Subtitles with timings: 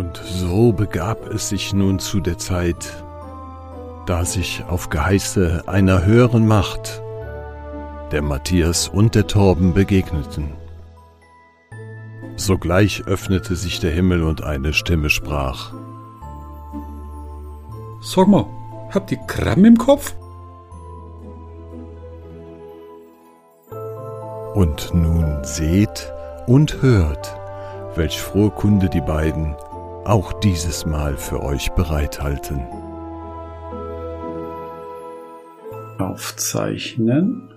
[0.00, 3.04] Und so begab es sich nun zu der Zeit,
[4.06, 7.02] da sich auf Geheiße einer höheren Macht
[8.10, 10.54] der Matthias und der Torben begegneten.
[12.36, 15.74] Sogleich öffnete sich der Himmel und eine Stimme sprach.
[18.00, 18.46] Sag mal,
[18.94, 20.14] habt ihr Krabben im Kopf?
[24.54, 26.10] Und nun seht
[26.46, 27.38] und hört,
[27.96, 29.54] welch frohe Kunde die beiden
[30.10, 32.66] auch dieses Mal für euch bereithalten.
[36.00, 37.48] Aufzeichnen.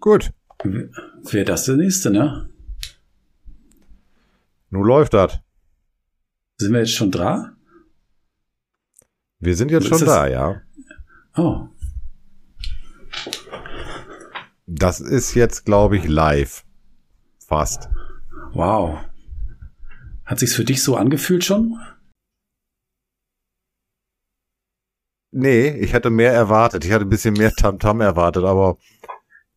[0.00, 0.32] Gut.
[0.64, 2.48] Wer das der nächste, ne?
[4.70, 5.38] Nun läuft das.
[6.58, 7.52] Sind wir jetzt schon da?
[9.38, 10.62] Wir sind jetzt Ist schon das- da, ja.
[11.36, 11.68] Oh,
[14.74, 16.64] Das ist jetzt, glaube ich, live.
[17.46, 17.90] Fast.
[18.54, 18.98] wow.
[20.24, 21.78] Hat sich's für dich so angefühlt schon?
[25.30, 26.86] Nee, ich hatte mehr erwartet.
[26.86, 28.78] Ich hatte ein bisschen mehr Tamtam erwartet, aber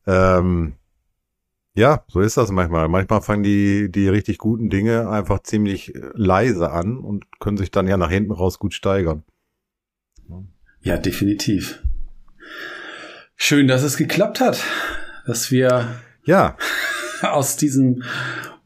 [0.05, 0.73] ähm,
[1.75, 2.89] ja, so ist das manchmal.
[2.89, 7.71] Manchmal fangen die, die richtig guten Dinge einfach ziemlich äh, leise an und können sich
[7.71, 9.23] dann ja nach hinten raus gut steigern.
[10.81, 11.81] Ja, definitiv.
[13.37, 14.63] Schön, dass es geklappt hat,
[15.25, 15.87] dass wir
[16.23, 16.57] Ja,
[17.21, 18.03] aus diesem,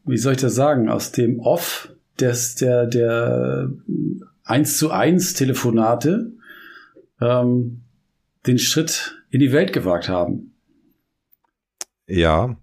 [0.04, 3.70] wie soll ich das sagen, aus dem Off des, der, der
[4.44, 6.32] 1 zu 1 Telefonate
[7.20, 7.82] ähm,
[8.46, 10.54] den Schritt in die Welt gewagt haben.
[12.06, 12.56] ja.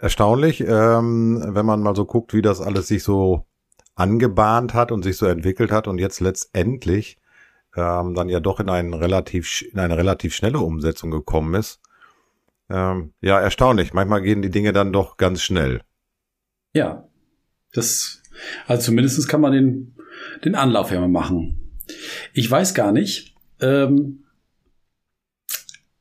[0.00, 3.48] Erstaunlich, ähm, wenn man mal so guckt, wie das alles sich so
[3.96, 7.18] angebahnt hat und sich so entwickelt hat und jetzt letztendlich
[7.74, 11.80] ähm, dann ja doch in, einen relativ, in eine relativ schnelle Umsetzung gekommen ist.
[12.70, 13.92] Ähm, ja, erstaunlich.
[13.94, 15.80] Manchmal gehen die Dinge dann doch ganz schnell.
[16.74, 17.08] Ja,
[17.72, 18.22] das,
[18.66, 19.96] also zumindest kann man den,
[20.44, 21.72] den Anlauf ja mal machen.
[22.34, 24.24] Ich weiß gar nicht, ähm,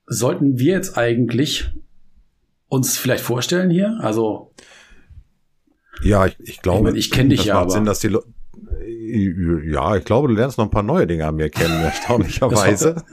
[0.06, 1.70] sollten wir jetzt eigentlich
[2.68, 3.98] uns vielleicht vorstellen hier?
[4.02, 4.54] Also,
[6.02, 8.24] Ja, ich, ich glaube, Ich meine, ich kenn dich ja, aber- Sinn, dass die Lo
[9.10, 13.04] ja, ich glaube, du lernst noch ein paar neue Dinge an mir kennen, erstaunlicherweise.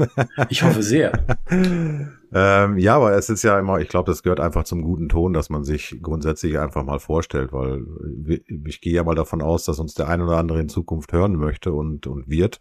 [0.48, 1.24] ich hoffe sehr.
[2.36, 5.32] Ähm, ja, aber es ist ja immer, ich glaube, das gehört einfach zum guten Ton,
[5.32, 9.64] dass man sich grundsätzlich einfach mal vorstellt, weil wir- ich gehe ja mal davon aus,
[9.64, 12.58] dass uns der ein oder andere in Zukunft hören möchte und, und wird.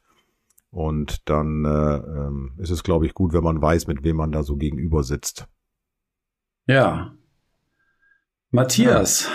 [0.69, 4.31] Und dann äh, ähm, ist es, glaube ich, gut, wenn man weiß, mit wem man
[4.31, 5.47] da so gegenüber sitzt.
[6.67, 7.16] Ja.
[8.51, 9.28] Matthias,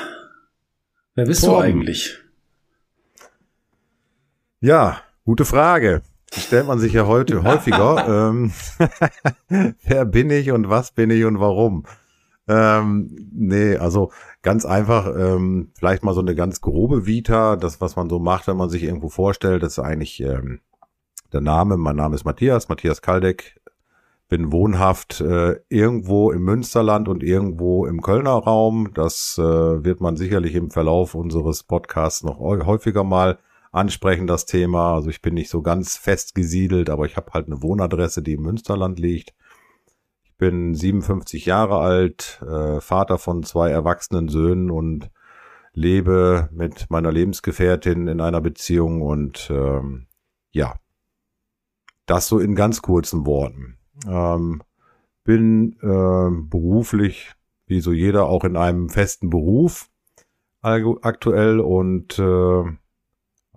[1.16, 1.64] wer bist du Torben.
[1.64, 2.18] eigentlich?
[4.60, 6.02] Ja, gute Frage.
[6.32, 8.28] Stellt man sich ja heute häufiger.
[8.30, 8.52] ähm,
[9.84, 11.84] wer bin ich und was bin ich und warum?
[12.46, 14.10] Ähm, nee, also
[14.42, 18.46] ganz einfach, ähm, vielleicht mal so eine ganz grobe Vita, das, was man so macht,
[18.46, 20.60] wenn man sich irgendwo vorstellt, das ist eigentlich ähm,
[21.32, 21.76] der Name.
[21.76, 23.60] Mein Name ist Matthias, Matthias Kaldeck,
[24.28, 28.92] bin wohnhaft äh, irgendwo im Münsterland und irgendwo im Kölner Raum.
[28.94, 29.42] Das äh,
[29.84, 33.38] wird man sicherlich im Verlauf unseres Podcasts noch häu- häufiger mal
[33.72, 34.94] ansprechen, das Thema.
[34.94, 38.34] Also ich bin nicht so ganz fest gesiedelt, aber ich habe halt eine Wohnadresse, die
[38.34, 39.34] im Münsterland liegt.
[40.24, 45.10] Ich bin 57 Jahre alt, äh, Vater von zwei erwachsenen Söhnen und
[45.72, 50.06] lebe mit meiner Lebensgefährtin in einer Beziehung und ähm,
[50.50, 50.74] ja,
[52.06, 53.78] das so in ganz kurzen Worten.
[54.06, 54.62] Ähm,
[55.24, 57.34] bin ähm, beruflich,
[57.66, 59.90] wie so jeder, auch in einem festen Beruf
[60.62, 62.64] aktuell und äh,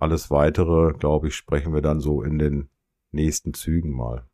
[0.02, 2.68] alles weitere, glaube ich, sprechen wir dann so in den
[3.12, 4.24] nächsten Zügen mal.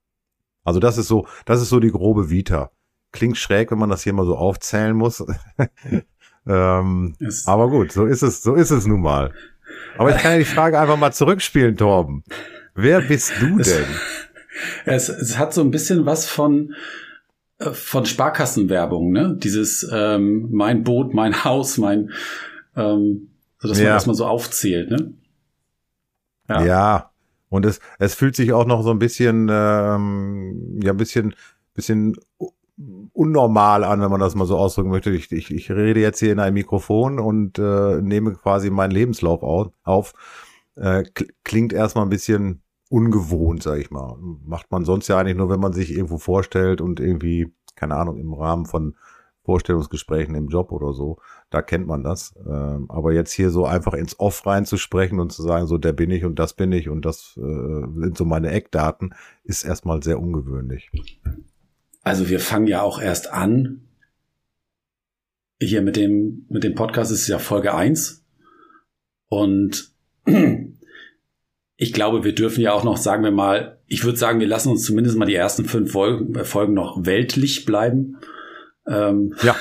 [0.64, 2.70] Also das ist so, das ist so die grobe Vita.
[3.12, 5.24] Klingt schräg, wenn man das hier mal so aufzählen muss.
[6.46, 7.14] ähm,
[7.46, 9.32] aber gut, so ist es, so ist es nun mal.
[9.96, 12.24] Aber ich kann ja die Frage einfach mal zurückspielen, Torben.
[12.74, 13.84] Wer bist du denn?
[14.84, 16.74] Es, es hat so ein bisschen was von,
[17.58, 19.36] äh, von Sparkassenwerbung, ne?
[19.38, 22.10] Dieses ähm, mein Boot, mein Haus, mein,
[22.74, 23.28] ähm,
[23.60, 23.94] so dass man Ja.
[23.94, 25.12] das mal so aufzählt, ne?
[26.48, 26.64] Ja.
[26.64, 27.10] Ja.
[27.50, 31.34] Und es, es fühlt sich auch noch so ein bisschen, ähm, ja, ein bisschen,
[31.74, 32.14] bisschen
[33.12, 35.10] unnormal an, wenn man das mal so ausdrücken möchte.
[35.10, 39.42] Ich, ich, ich rede jetzt hier in ein Mikrofon und äh, nehme quasi meinen Lebenslauf
[39.42, 40.12] au- auf.
[40.76, 44.16] Äh, kl- klingt erstmal ein bisschen ungewohnt, sag ich mal.
[44.44, 48.18] Macht man sonst ja eigentlich nur, wenn man sich irgendwo vorstellt und irgendwie, keine Ahnung,
[48.18, 48.94] im Rahmen von
[49.48, 52.34] Vorstellungsgesprächen im Job oder so, da kennt man das.
[52.46, 56.10] Ähm, aber jetzt hier so einfach ins Off reinzusprechen und zu sagen, so der bin
[56.10, 59.14] ich und das bin ich und das äh, sind so meine Eckdaten,
[59.44, 60.90] ist erstmal sehr ungewöhnlich.
[62.02, 63.88] Also wir fangen ja auch erst an,
[65.62, 68.26] hier mit dem, mit dem Podcast ist ja Folge eins
[69.28, 69.94] Und
[71.76, 74.68] ich glaube, wir dürfen ja auch noch, sagen wir mal, ich würde sagen, wir lassen
[74.68, 78.18] uns zumindest mal die ersten fünf Folgen, äh, Folgen noch weltlich bleiben.
[78.88, 79.56] Ähm, ja.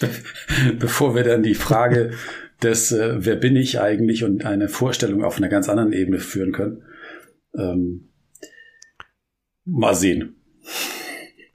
[0.78, 2.12] bevor wir dann die Frage
[2.62, 6.52] des, äh, wer bin ich eigentlich und eine Vorstellung auf einer ganz anderen Ebene führen
[6.52, 6.82] können.
[7.56, 8.10] Ähm,
[9.64, 10.36] mal sehen.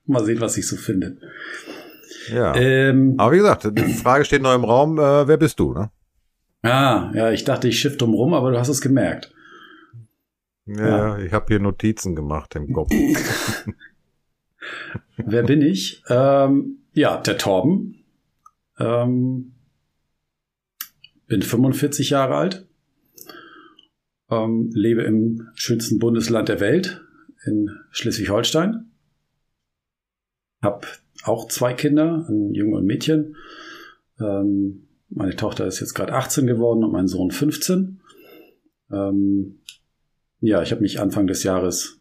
[0.07, 1.17] Mal sehen, was ich so finde.
[2.31, 2.55] Ja.
[2.55, 5.89] Ähm, Aber wie gesagt, die Frage steht noch im Raum, äh, wer bist du, ne?
[6.61, 9.33] Ah, ja, ich dachte, ich shift drum rum, aber du hast es gemerkt.
[10.67, 11.17] Ja, ja.
[11.17, 12.91] ich habe hier Notizen gemacht im Kopf.
[15.17, 16.03] wer bin ich?
[16.07, 18.03] Ähm, ja, der Torben.
[18.79, 19.53] Ähm,
[21.27, 22.65] bin 45 Jahre alt.
[24.29, 27.01] Ähm, lebe im schönsten Bundesland der Welt,
[27.45, 28.91] in Schleswig-Holstein.
[30.61, 30.87] Hab
[31.23, 33.35] auch zwei Kinder, ein Junge und Mädchen.
[34.19, 37.99] Ähm, meine Tochter ist jetzt gerade 18 geworden und mein Sohn 15.
[38.91, 39.59] Ähm,
[40.39, 41.99] ja, ich habe mich Anfang des Jahres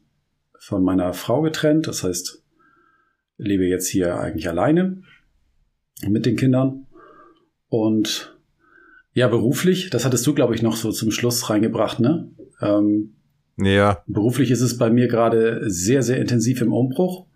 [0.59, 1.87] von meiner Frau getrennt.
[1.89, 2.44] Das heißt,
[3.37, 5.03] lebe jetzt hier eigentlich alleine
[6.07, 6.87] mit den Kindern.
[7.69, 8.37] Und
[9.13, 12.31] ja, beruflich, das hattest du, glaube ich, noch so zum Schluss reingebracht, ne?
[12.61, 13.15] Ähm,
[13.57, 14.03] ja.
[14.07, 17.27] Beruflich ist es bei mir gerade sehr, sehr intensiv im Umbruch.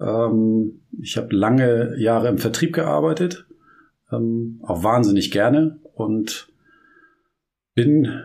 [0.00, 3.46] Ähm, ich habe lange Jahre im Vertrieb gearbeitet,
[4.10, 6.48] ähm, auch wahnsinnig gerne und
[7.74, 8.22] bin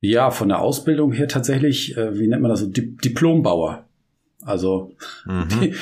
[0.00, 3.83] ja von der Ausbildung her tatsächlich, äh, wie nennt man das so, Di Diplombauer.
[4.44, 4.94] Also
[5.26, 5.74] mhm.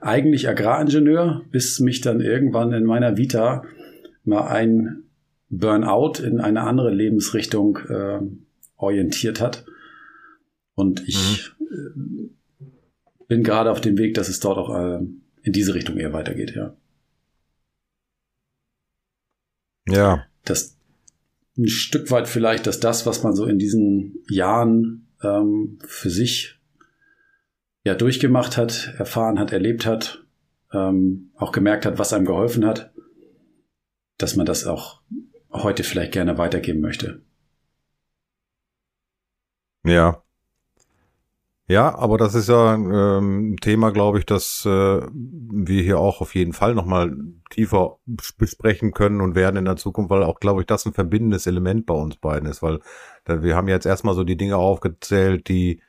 [0.00, 3.64] eigentlich Agraringenieur, bis mich dann irgendwann in meiner Vita
[4.24, 5.02] mal ein
[5.48, 8.20] Burnout in eine andere Lebensrichtung äh,
[8.76, 9.64] orientiert hat.
[10.74, 12.30] Und ich mhm.
[12.30, 15.00] äh, bin gerade auf dem Weg, dass es dort auch äh,
[15.42, 16.76] in diese Richtung eher weitergeht, ja.
[19.88, 20.24] Ja.
[20.44, 20.76] Das
[21.56, 26.55] ein Stück weit vielleicht, dass das, was man so in diesen Jahren ähm, für sich
[27.86, 30.24] ja durchgemacht hat, erfahren hat, erlebt hat,
[30.72, 32.90] ähm, auch gemerkt hat, was einem geholfen hat,
[34.18, 35.02] dass man das auch
[35.52, 37.22] heute vielleicht gerne weitergeben möchte.
[39.84, 40.20] Ja.
[41.68, 44.68] Ja, aber das ist ja ähm, ein Thema, glaube ich, das äh,
[45.12, 47.16] wir hier auch auf jeden Fall nochmal
[47.50, 47.98] tiefer
[48.36, 51.86] besprechen können und werden in der Zukunft, weil auch, glaube ich, das ein verbindendes Element
[51.86, 52.80] bei uns beiden ist, weil
[53.26, 55.82] wir haben jetzt erstmal so die Dinge aufgezählt, die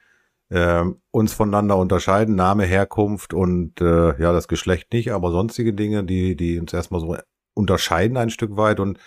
[0.49, 6.03] äh, uns voneinander unterscheiden, Name, Herkunft und äh, ja, das Geschlecht nicht, aber sonstige Dinge,
[6.03, 7.17] die, die uns erstmal so
[7.53, 8.99] unterscheiden ein Stück weit und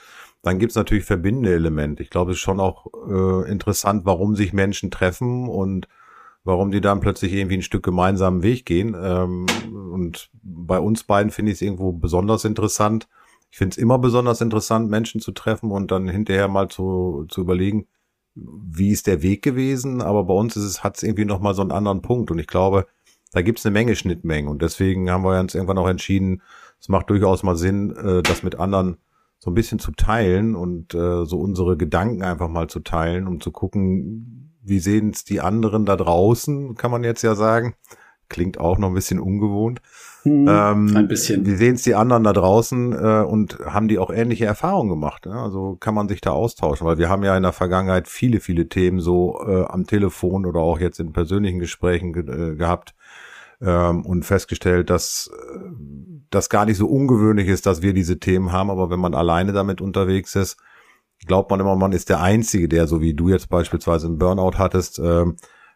[0.42, 2.02] dann gibt's natürlich verbindende Elemente.
[2.02, 5.86] Ich glaube, es ist schon auch äh, interessant, warum sich Menschen treffen und
[6.44, 8.96] warum die dann plötzlich irgendwie ein Stück gemeinsamen Weg gehen.
[8.98, 9.46] Ähm,
[9.92, 13.08] und bei uns beiden finde ich es irgendwo besonders interessant.
[13.50, 17.42] Ich finde es immer besonders interessant, Menschen zu treffen und dann hinterher mal zu, zu
[17.42, 17.86] überlegen,
[18.34, 20.02] wie ist der Weg gewesen.
[20.02, 22.30] Aber bei uns hat es irgendwie nochmal so einen anderen Punkt.
[22.30, 22.86] Und ich glaube,
[23.32, 24.50] da gibt es eine Menge Schnittmengen.
[24.50, 26.42] Und deswegen haben wir uns irgendwann auch entschieden,
[26.80, 28.96] es macht durchaus mal Sinn, äh, das mit anderen
[29.38, 33.40] so ein bisschen zu teilen und äh, so unsere Gedanken einfach mal zu teilen, um
[33.40, 37.74] zu gucken, wie sehen es die anderen da draußen, kann man jetzt ja sagen.
[38.28, 39.80] Klingt auch noch ein bisschen ungewohnt.
[40.22, 41.46] Hm, ähm, ein bisschen.
[41.46, 45.26] Wie sehen es die anderen da draußen äh, und haben die auch ähnliche Erfahrungen gemacht?
[45.26, 45.32] Ne?
[45.32, 48.68] Also kann man sich da austauschen, weil wir haben ja in der Vergangenheit viele, viele
[48.68, 52.94] Themen so äh, am Telefon oder auch jetzt in persönlichen Gesprächen ge äh, gehabt,
[53.62, 55.58] ähm, und festgestellt, dass äh,
[56.30, 59.52] das gar nicht so ungewöhnlich ist, dass wir diese Themen haben, aber wenn man alleine
[59.52, 60.56] damit unterwegs ist,
[61.26, 64.56] glaubt man immer, man ist der Einzige, der so wie du jetzt beispielsweise einen Burnout
[64.56, 65.26] hattest, äh,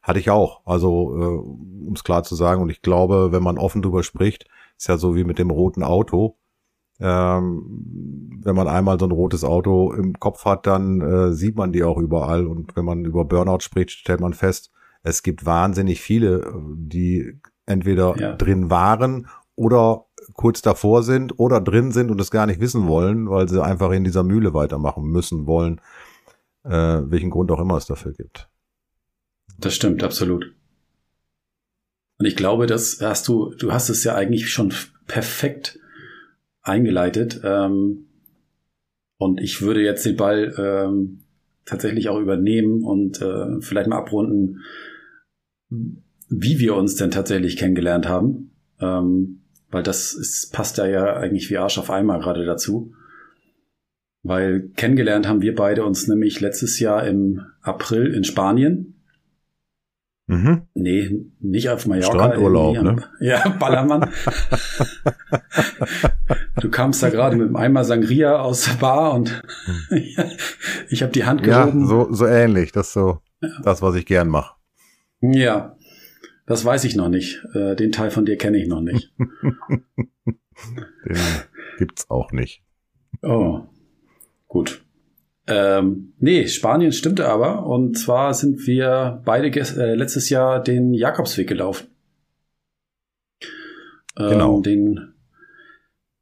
[0.04, 0.60] hatte ich auch.
[0.66, 4.46] Also äh, um es klar zu sagen, und ich glaube, wenn man offen drüber spricht,
[4.76, 6.36] ist ja so wie mit dem roten Auto.
[7.00, 11.72] Ähm, wenn man einmal so ein rotes Auto im Kopf hat, dann äh, sieht man
[11.72, 12.46] die auch überall.
[12.46, 14.70] Und wenn man über Burnout spricht, stellt man fest,
[15.02, 18.36] es gibt wahnsinnig viele, die entweder ja.
[18.36, 23.28] drin waren oder kurz davor sind oder drin sind und es gar nicht wissen wollen,
[23.28, 25.80] weil sie einfach in dieser Mühle weitermachen müssen wollen,
[26.64, 28.48] äh, welchen Grund auch immer es dafür gibt.
[29.58, 30.52] Das stimmt, absolut.
[32.18, 34.72] Und ich glaube, das hast du, du hast es ja eigentlich schon
[35.06, 35.78] perfekt
[36.62, 37.40] eingeleitet.
[37.44, 38.06] Ähm,
[39.18, 41.20] und ich würde jetzt den Ball ähm,
[41.64, 44.62] tatsächlich auch übernehmen und äh, vielleicht mal abrunden
[46.28, 48.50] wie wir uns denn tatsächlich kennengelernt haben.
[48.80, 52.92] Ähm, weil das ist, passt da ja eigentlich wie Arsch auf einmal gerade dazu.
[54.22, 58.93] Weil kennengelernt haben wir beide uns nämlich letztes Jahr im April in Spanien.
[60.26, 60.62] Mhm.
[60.72, 62.14] Nee, nicht auf Mallorca.
[62.14, 63.04] Strandurlaub, ne?
[63.20, 64.10] Ja, Ballermann.
[66.60, 69.42] du kamst da gerade mit einem Eimer Sangria aus der Bar und
[70.88, 71.82] ich habe die Hand gehoben.
[71.82, 72.72] Ja, so, so ähnlich.
[72.72, 73.50] Das ist so ja.
[73.62, 74.54] das, was ich gern mache.
[75.20, 75.76] Ja,
[76.46, 77.44] das weiß ich noch nicht.
[77.54, 79.12] Äh, den Teil von dir kenne ich noch nicht.
[81.06, 81.18] Den
[81.78, 82.62] gibt's auch nicht.
[83.22, 83.60] Oh,
[84.48, 84.83] gut.
[85.46, 87.66] Ähm, nee, Spanien stimmte aber.
[87.66, 91.88] Und zwar sind wir beide äh, letztes Jahr den Jakobsweg gelaufen.
[94.18, 94.60] Ähm, genau.
[94.60, 95.14] Den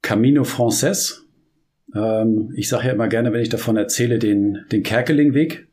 [0.02, 1.26] Camino Frances.
[1.94, 5.68] Ähm, ich sage ja immer gerne, wenn ich davon erzähle, den, den Kerkelingweg.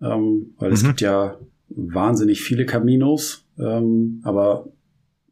[0.00, 0.74] Ähm, weil mhm.
[0.74, 3.46] es gibt ja wahnsinnig viele Caminos.
[3.58, 4.68] Ähm, aber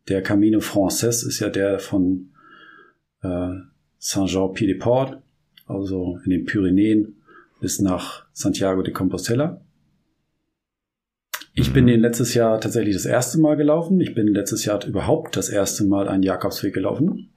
[0.09, 2.31] der Camino Frances ist ja der von
[3.23, 3.51] äh,
[3.99, 5.21] Saint-Jean-Pied-de-Port,
[5.67, 7.18] also in den Pyrenäen
[7.61, 9.61] bis nach Santiago de Compostela.
[11.55, 11.75] Ich mhm.
[11.75, 14.01] bin den letztes Jahr tatsächlich das erste Mal gelaufen.
[14.01, 17.33] Ich bin letztes Jahr überhaupt das erste Mal einen Jakobsweg gelaufen.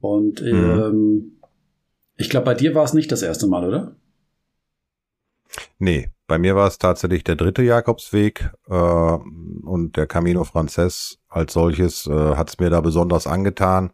[0.00, 0.48] Und mhm.
[0.48, 1.32] ähm,
[2.16, 3.94] ich glaube, bei dir war es nicht das erste Mal, oder?
[5.78, 11.52] Nee, bei mir war es tatsächlich der dritte Jakobsweg äh, und der Camino Frances als
[11.52, 13.92] solches äh, hat es mir da besonders angetan.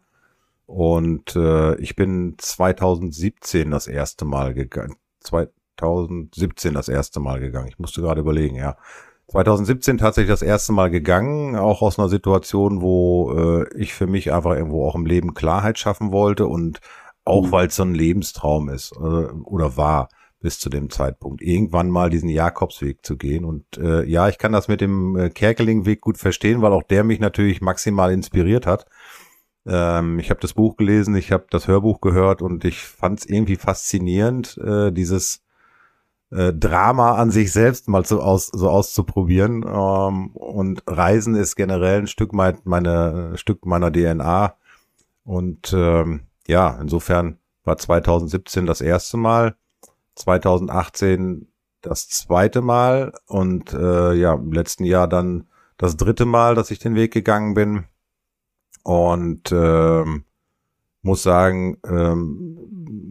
[0.65, 4.95] Und äh, ich bin 2017 das erste Mal gegangen.
[5.21, 7.67] 2017 das erste Mal gegangen.
[7.69, 8.77] Ich musste gerade überlegen, ja.
[9.29, 14.33] 2017 tatsächlich das erste Mal gegangen, auch aus einer Situation, wo äh, ich für mich
[14.33, 16.79] einfach irgendwo auch im Leben Klarheit schaffen wollte und
[17.25, 17.51] auch mhm.
[17.51, 20.09] weil es so ein Lebenstraum ist äh, oder war
[20.41, 23.43] bis zu dem Zeitpunkt, irgendwann mal diesen Jakobsweg zu gehen.
[23.43, 27.03] Und äh, ja, ich kann das mit dem äh, Kerkelingweg gut verstehen, weil auch der
[27.03, 28.85] mich natürlich maximal inspiriert hat.
[29.69, 33.25] Ähm, ich habe das Buch gelesen, ich habe das Hörbuch gehört und ich fand es
[33.25, 35.41] irgendwie faszinierend, äh, dieses
[36.31, 39.63] äh, Drama an sich selbst mal so, aus, so auszuprobieren.
[39.67, 44.55] Ähm, und Reisen ist generell ein Stück, mein, meine, Stück meiner DNA.
[45.23, 49.55] Und ähm, ja, insofern war 2017 das erste Mal,
[50.15, 51.47] 2018
[51.81, 55.47] das zweite Mal und äh, ja, im letzten Jahr dann
[55.77, 57.85] das dritte Mal, dass ich den Weg gegangen bin.
[58.83, 60.25] Und ähm,
[61.01, 62.57] muss sagen, ähm,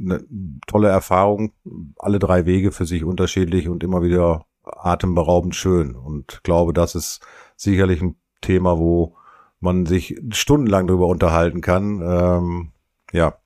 [0.05, 0.25] eine
[0.67, 1.53] tolle Erfahrung,
[1.97, 5.95] alle drei Wege für sich unterschiedlich und immer wieder atemberaubend schön.
[5.95, 7.21] Und glaube, das ist
[7.57, 9.17] sicherlich ein Thema, wo
[9.61, 12.01] man sich stundenlang drüber unterhalten kann.
[12.03, 12.73] Ähm,
[13.13, 13.39] ja.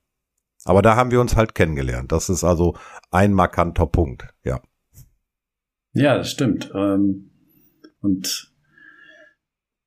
[0.65, 2.11] Aber da haben wir uns halt kennengelernt.
[2.11, 2.75] Das ist also
[3.11, 4.61] ein markanter Punkt, ja.
[5.93, 6.71] Ja, das stimmt.
[6.73, 7.31] Ähm,
[8.01, 8.52] und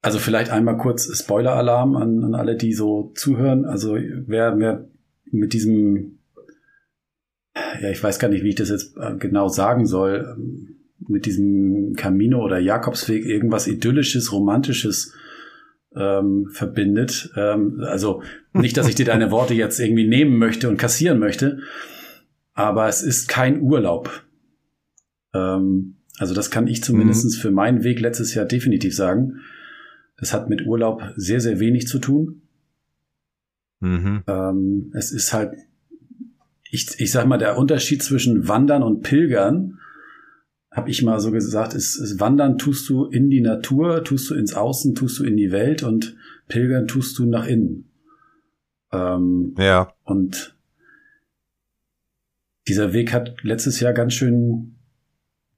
[0.06, 3.64] also vielleicht einmal kurz Spoiler-Alarm an, an alle, die so zuhören.
[3.64, 4.88] Also wer, wer
[5.32, 6.20] mit diesem,
[7.82, 10.36] ja, ich weiß gar nicht, wie ich das jetzt äh, genau sagen soll,
[11.08, 15.12] mit diesem Camino oder Jakobsweg irgendwas Idyllisches, Romantisches
[15.96, 17.32] ähm, verbindet.
[17.36, 18.22] Ähm, also
[18.52, 21.58] nicht, dass ich dir deine Worte jetzt irgendwie nehmen möchte und kassieren möchte,
[22.54, 24.22] aber es ist kein Urlaub.
[25.34, 27.40] Ähm, also das kann ich zumindest mhm.
[27.40, 29.40] für meinen Weg letztes Jahr definitiv sagen.
[30.16, 32.42] Das hat mit Urlaub sehr, sehr wenig zu tun.
[33.80, 34.22] Mhm.
[34.26, 35.54] Ähm, es ist halt,
[36.70, 39.78] ich, ich sag mal, der Unterschied zwischen Wandern und Pilgern,
[40.72, 44.34] habe ich mal so gesagt, ist, ist Wandern tust du in die Natur, tust du
[44.34, 46.16] ins Außen, tust du in die Welt und
[46.48, 47.90] Pilgern tust du nach innen.
[48.92, 49.94] Ähm, ja.
[50.04, 50.56] Und
[52.68, 54.76] dieser Weg hat letztes Jahr ganz schön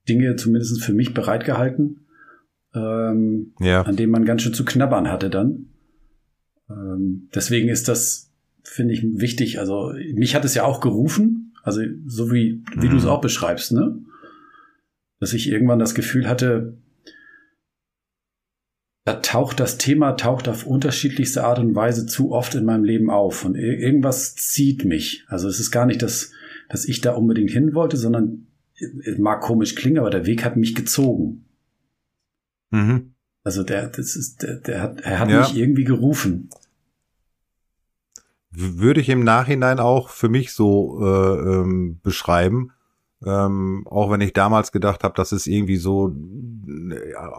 [0.09, 2.08] Dinge zumindest für mich bereitgehalten
[2.79, 3.83] ähm, ja.
[3.83, 5.67] an dem man ganz schön zu knabbern hatte dann.
[6.71, 8.31] Ähm, deswegen ist das,
[8.63, 9.59] finde ich, wichtig.
[9.59, 12.91] Also mich hat es ja auch gerufen, also so wie, wie mhm.
[12.91, 13.99] du es auch beschreibst, ne?
[15.21, 16.79] Dass ich irgendwann das Gefühl hatte,
[19.05, 23.11] da taucht das Thema, taucht auf unterschiedlichste Art und Weise zu oft in meinem Leben
[23.11, 23.45] auf.
[23.45, 25.25] Und irgendwas zieht mich.
[25.29, 26.31] Also es ist gar nicht, dass,
[26.69, 28.47] dass ich da unbedingt hin wollte, sondern
[29.17, 31.48] mag komisch klingen, aber der Weg hat mich gezogen.
[32.71, 33.15] Mhm.
[33.45, 35.41] Also der, das ist, der, der hat, er hat ja.
[35.41, 36.51] mich irgendwie gerufen.
[38.51, 42.73] Würde ich im Nachhinein auch für mich so äh, ähm, beschreiben.
[43.25, 46.15] Ähm, auch wenn ich damals gedacht habe, das ist irgendwie so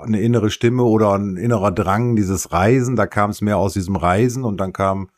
[0.03, 3.95] eine innere Stimme oder ein innerer Drang, dieses Reisen, da kam es mehr aus diesem
[3.95, 5.09] Reisen und dann kam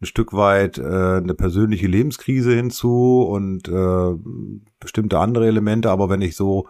[0.00, 0.82] ein Stück weit äh,
[1.18, 4.14] eine persönliche Lebenskrise hinzu und äh,
[4.80, 6.66] bestimmte andere Elemente, aber wenn ich so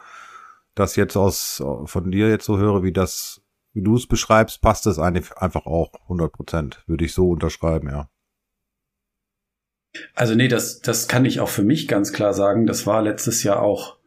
[0.80, 4.87] das jetzt aus von dir jetzt so höre, wie das, wie du es beschreibst, passt
[4.87, 6.82] es eigentlich einfach auch 100 Prozent.
[6.87, 8.08] Würde ich so unterschreiben, ja.
[10.14, 12.66] Also nee, das, das kann ich auch für mich ganz klar sagen.
[12.66, 13.99] Das war letztes Jahr auch,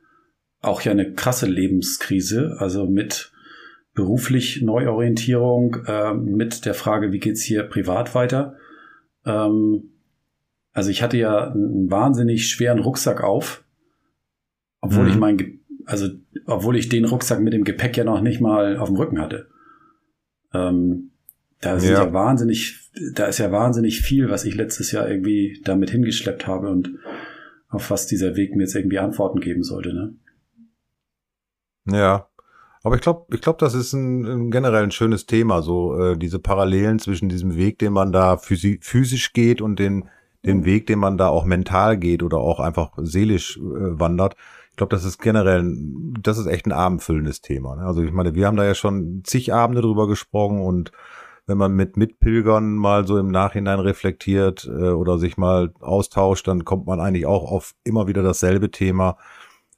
[0.62, 2.56] auch ja eine krasse Lebenskrise.
[2.60, 3.34] Also mit
[3.94, 8.56] beruflich Neuorientierung äh, mit der Frage, wie geht's hier privat weiter.
[9.26, 9.92] Ähm,
[10.72, 13.64] also ich hatte ja einen wahnsinnig schweren Rucksack auf,
[14.82, 15.10] obwohl mhm.
[15.10, 16.10] ich mein, also
[16.46, 19.48] obwohl ich den Rucksack mit dem Gepäck ja noch nicht mal auf dem Rücken hatte.
[20.54, 21.12] Ähm,
[21.62, 22.06] da sind ja.
[22.06, 26.70] ja wahnsinnig, da ist ja wahnsinnig viel, was ich letztes Jahr irgendwie damit hingeschleppt habe
[26.70, 26.92] und
[27.70, 30.16] auf was dieser Weg mir jetzt irgendwie Antworten geben sollte, ne?
[31.86, 32.28] Ja.
[32.84, 36.18] Aber ich glaube, ich glaube, das ist ein, ein generell ein schönes Thema, so äh,
[36.18, 40.10] diese Parallelen zwischen diesem Weg, den man da physi physisch geht und den,
[40.46, 44.36] den Weg, den man da auch mental geht oder auch einfach seelisch äh, wandert.
[44.74, 45.72] Ich glaube, das ist generell,
[46.20, 47.76] das ist echt ein abendfüllendes Thema.
[47.76, 47.84] Ne?
[47.84, 50.92] Also ich meine, wir haben da ja schon zig Abende drüber gesprochen und
[51.46, 56.66] wenn man mit Mitpilgern mal so im Nachhinein reflektiert äh, oder sich mal austauscht, dann
[56.66, 59.18] kommt man eigentlich auch auf immer wieder dasselbe Thema.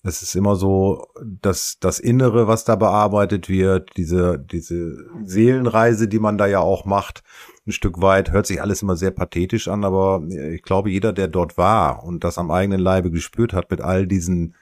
[0.01, 6.19] Es ist immer so, dass das Innere, was da bearbeitet wird, diese, diese Seelenreise, die
[6.19, 7.21] man da ja auch macht,
[7.67, 11.27] ein Stück weit, hört sich alles immer sehr pathetisch an, aber ich glaube, jeder, der
[11.27, 14.55] dort war und das am eigenen Leibe gespürt hat mit all diesen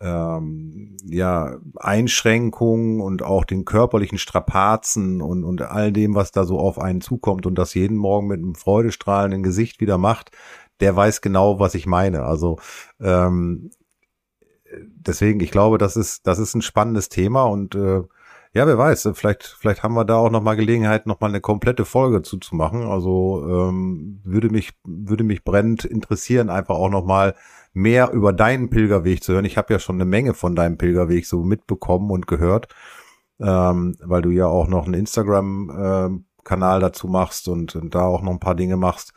[0.00, 6.58] ähm, ja, Einschränkungen und auch den körperlichen Strapazen und, und all dem, was da so
[6.58, 10.30] auf einen zukommt und das jeden Morgen mit einem freudestrahlenden Gesicht wieder macht,
[10.80, 12.22] der weiß genau, was ich meine.
[12.22, 12.58] Also
[13.00, 13.70] ähm,
[14.72, 18.02] deswegen, ich glaube, das ist, das ist ein spannendes Thema und äh,
[18.54, 22.22] ja, wer weiß, vielleicht, vielleicht haben wir da auch nochmal Gelegenheit, nochmal eine komplette Folge
[22.22, 22.82] zuzumachen.
[22.82, 27.34] Also ähm, würde mich, würde mich brennend interessieren, einfach auch nochmal
[27.72, 29.44] mehr über deinen Pilgerweg zu hören.
[29.44, 32.68] Ich habe ja schon eine Menge von deinem Pilgerweg so mitbekommen und gehört,
[33.40, 38.22] ähm, weil du ja auch noch einen Instagram-Kanal äh, dazu machst und, und, da auch
[38.22, 39.12] noch ein paar Dinge machst.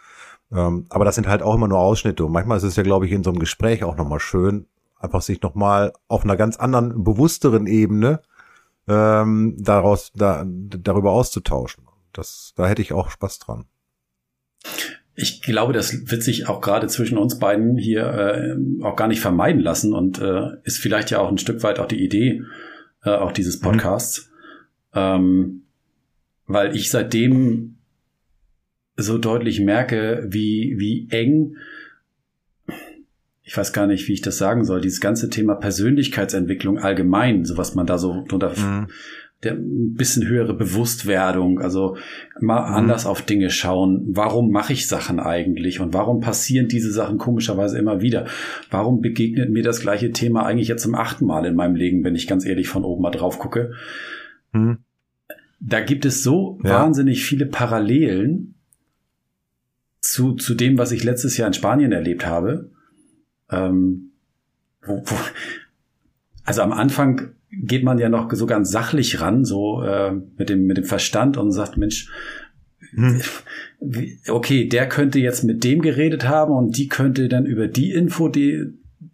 [0.51, 2.25] Ähm, aber das sind halt auch immer nur Ausschnitte.
[2.25, 4.67] Und manchmal ist es ja, glaube ich, in so einem Gespräch auch nochmal schön,
[4.99, 8.21] einfach sich nochmal auf einer ganz anderen, bewussteren Ebene
[8.87, 11.87] ähm, daraus, da, darüber auszutauschen.
[12.13, 13.65] Das, da hätte ich auch Spaß dran.
[15.13, 19.19] Ich glaube, das wird sich auch gerade zwischen uns beiden hier äh, auch gar nicht
[19.19, 22.43] vermeiden lassen und äh, ist vielleicht ja auch ein Stück weit auch die Idee
[23.03, 23.63] äh, auch dieses mhm.
[23.63, 24.31] Podcasts,
[24.93, 24.99] mhm.
[24.99, 25.61] ähm,
[26.47, 27.77] weil ich seitdem
[28.95, 31.55] so deutlich merke, wie wie eng
[33.51, 37.57] ich weiß gar nicht, wie ich das sagen soll, dieses ganze Thema Persönlichkeitsentwicklung allgemein, so
[37.57, 38.87] was man da so drunter, mhm.
[39.43, 41.97] Der ein bisschen höhere Bewusstwerdung, also
[42.39, 42.75] mal mhm.
[42.75, 44.05] anders auf Dinge schauen.
[44.09, 48.25] Warum mache ich Sachen eigentlich und warum passieren diese Sachen komischerweise immer wieder?
[48.69, 52.15] Warum begegnet mir das gleiche Thema eigentlich jetzt zum achten Mal in meinem Leben, wenn
[52.15, 53.73] ich ganz ehrlich von oben mal drauf gucke?
[54.53, 54.77] Mhm.
[55.59, 56.71] Da gibt es so ja.
[56.71, 58.55] wahnsinnig viele Parallelen
[59.99, 62.71] zu, zu dem, was ich letztes Jahr in Spanien erlebt habe
[63.51, 64.11] ähm,
[64.83, 65.15] wo, wo,
[66.43, 70.65] also am Anfang geht man ja noch so ganz sachlich ran, so äh, mit dem
[70.65, 72.09] mit dem Verstand und sagt, Mensch,
[72.91, 73.21] hm.
[74.27, 78.29] okay, der könnte jetzt mit dem geredet haben und die könnte dann über die Info,
[78.29, 78.65] die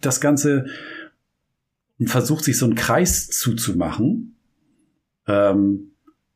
[0.02, 0.66] das Ganze
[2.06, 4.36] versucht sich so einen Kreis zuzumachen.
[5.28, 5.92] Ähm,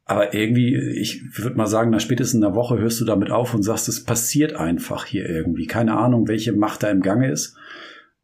[0.05, 3.63] aber irgendwie, ich würde mal sagen, nach spätestens einer Woche hörst du damit auf und
[3.63, 5.67] sagst, es passiert einfach hier irgendwie.
[5.67, 7.55] Keine Ahnung, welche Macht da im Gange ist.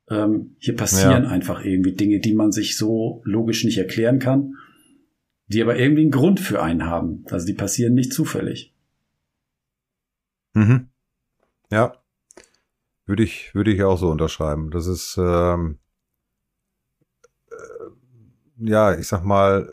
[0.09, 1.29] Ähm, hier passieren ja.
[1.29, 4.55] einfach irgendwie Dinge, die man sich so logisch nicht erklären kann,
[5.47, 7.25] die aber irgendwie einen Grund für einen haben.
[7.29, 8.73] Also die passieren nicht zufällig.
[10.53, 10.89] Mhm.
[11.69, 11.93] Ja.
[13.05, 14.71] Würde ich, würde ich auch so unterschreiben.
[14.71, 15.79] Das ist, ähm,
[17.49, 19.69] äh, ja, ich sag mal,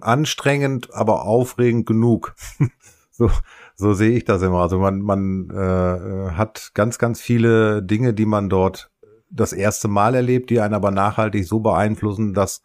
[0.00, 2.34] anstrengend, aber aufregend genug.
[3.10, 3.30] so,
[3.74, 4.60] so sehe ich das immer.
[4.60, 8.91] Also man, man äh, hat ganz, ganz viele Dinge, die man dort
[9.32, 12.62] das erste Mal erlebt, die einen aber nachhaltig so beeinflussen, dass,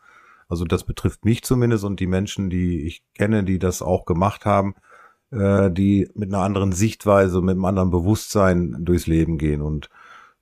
[0.49, 4.45] also das betrifft mich zumindest und die Menschen, die ich kenne, die das auch gemacht
[4.45, 4.75] haben,
[5.32, 9.62] äh, die mit einer anderen Sichtweise, mit einem anderen Bewusstsein durchs Leben gehen.
[9.62, 9.89] Und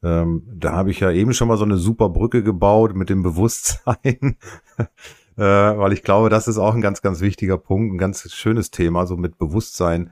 [0.04, 3.24] ähm, da habe ich ja eben schon mal so eine super Brücke gebaut mit dem
[3.24, 4.38] Bewusstsein.
[5.38, 8.72] äh, weil ich glaube, das ist auch ein ganz, ganz wichtiger Punkt, ein ganz schönes
[8.72, 10.12] Thema, so mit Bewusstsein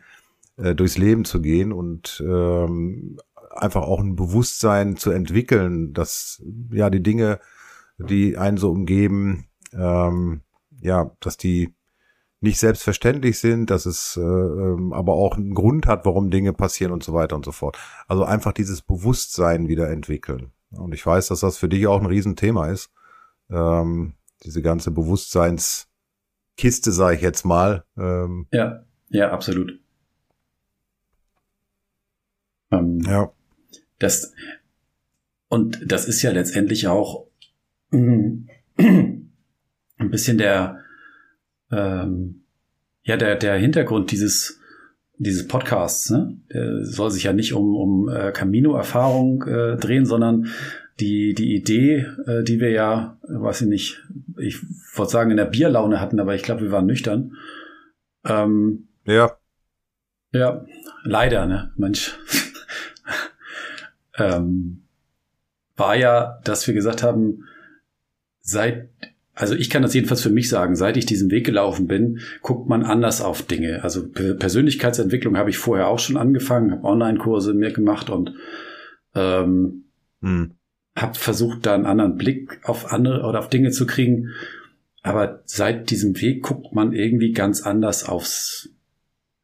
[0.57, 3.17] äh, durchs Leben zu gehen und ähm,
[3.55, 7.39] einfach auch ein Bewusstsein zu entwickeln, dass ja die Dinge,
[7.97, 10.41] die einen so umgeben, ähm,
[10.81, 11.73] ja, dass die
[12.41, 16.91] nicht selbstverständlich sind, dass es äh, ähm, aber auch einen Grund hat, warum Dinge passieren
[16.91, 17.77] und so weiter und so fort.
[18.07, 20.51] Also einfach dieses Bewusstsein wieder entwickeln.
[20.71, 22.91] Und ich weiß, dass das für dich auch ein Riesenthema ist.
[23.49, 27.85] Ähm, diese ganze Bewusstseinskiste, sage ich jetzt mal.
[27.97, 29.79] Ähm, ja, ja, absolut.
[32.71, 33.31] Ähm, ja.
[34.03, 34.33] Das,
[35.47, 37.27] und das ist ja letztendlich auch
[37.91, 38.49] ein
[39.97, 40.81] bisschen der,
[41.71, 42.43] ähm,
[43.03, 44.59] ja, der, der Hintergrund dieses,
[45.17, 46.37] dieses Podcasts, ne?
[46.51, 50.47] der soll sich ja nicht um, um äh, Camino-Erfahrung äh, drehen, sondern
[50.99, 54.03] die, die Idee, äh, die wir ja, weiß ich nicht,
[54.37, 54.57] ich
[54.95, 57.37] wollte sagen, in der Bierlaune hatten, aber ich glaube, wir waren nüchtern.
[58.25, 59.37] Ähm, ja.
[60.33, 60.65] Ja,
[61.03, 62.17] leider, ne, Mensch.
[64.17, 64.83] Ähm,
[65.75, 67.45] war ja, dass wir gesagt haben,
[68.41, 68.89] seit,
[69.33, 72.69] also ich kann das jedenfalls für mich sagen, seit ich diesen Weg gelaufen bin, guckt
[72.69, 73.83] man anders auf Dinge.
[73.83, 78.33] Also Persönlichkeitsentwicklung habe ich vorher auch schon angefangen, habe Online-Kurse mir gemacht und
[79.15, 79.85] ähm,
[80.21, 80.55] hm
[80.95, 84.29] habe versucht, da einen anderen Blick auf andere oder auf Dinge zu kriegen.
[85.01, 88.69] Aber seit diesem Weg guckt man irgendwie ganz anders aufs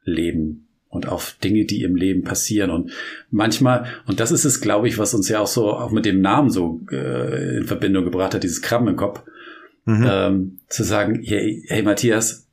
[0.02, 2.70] Leben und auf Dinge, die im Leben passieren.
[2.70, 2.92] Und
[3.30, 6.20] manchmal, und das ist es, glaube ich, was uns ja auch so auch mit dem
[6.20, 9.22] Namen so äh, in Verbindung gebracht hat, dieses Krabben im Kopf,
[9.86, 10.06] mhm.
[10.06, 12.46] ähm, zu sagen, hey, hey Matthias,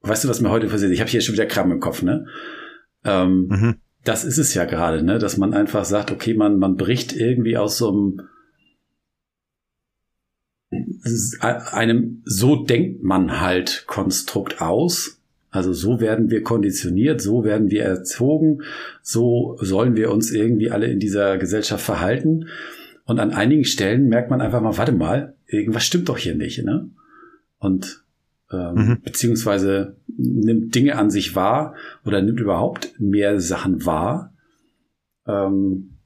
[0.00, 0.92] weißt du, was mir heute passiert?
[0.92, 2.26] Ich habe hier schon wieder Krabben im Kopf, ne?
[3.04, 3.74] Ähm, mhm
[4.06, 5.18] das ist es ja gerade, ne?
[5.18, 8.20] dass man einfach sagt, okay, man, man bricht irgendwie aus so einem
[11.40, 15.15] einem so denkt man halt Konstrukt aus.
[15.56, 18.62] Also so werden wir konditioniert, so werden wir erzogen,
[19.02, 22.48] so sollen wir uns irgendwie alle in dieser Gesellschaft verhalten.
[23.04, 26.62] Und an einigen Stellen merkt man einfach mal, warte mal, irgendwas stimmt doch hier nicht.
[26.62, 26.90] Ne?
[27.58, 28.04] Und
[28.52, 29.00] ähm, mhm.
[29.02, 34.34] beziehungsweise nimmt Dinge an sich wahr oder nimmt überhaupt mehr Sachen wahr.
[35.26, 35.96] Ähm,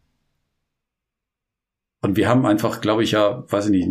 [2.02, 3.90] und wir haben einfach, glaube ich, ja, weiß ich nicht,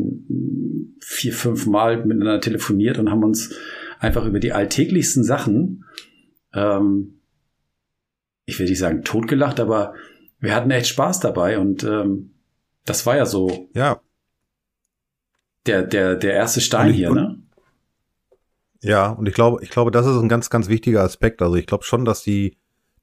[1.01, 3.53] vier, fünf Mal miteinander telefoniert und haben uns
[3.99, 5.85] einfach über die alltäglichsten Sachen,
[6.53, 7.19] ähm,
[8.45, 9.93] ich will nicht sagen totgelacht, aber
[10.39, 12.31] wir hatten echt Spaß dabei und ähm,
[12.85, 13.69] das war ja so.
[13.73, 14.01] Ja.
[15.65, 17.37] Der, der, der erste Stein hier, ne?
[18.81, 21.41] Ja, und ich glaube, ich glaube, das ist ein ganz, ganz wichtiger Aspekt.
[21.41, 22.57] Also ich glaube schon, dass die,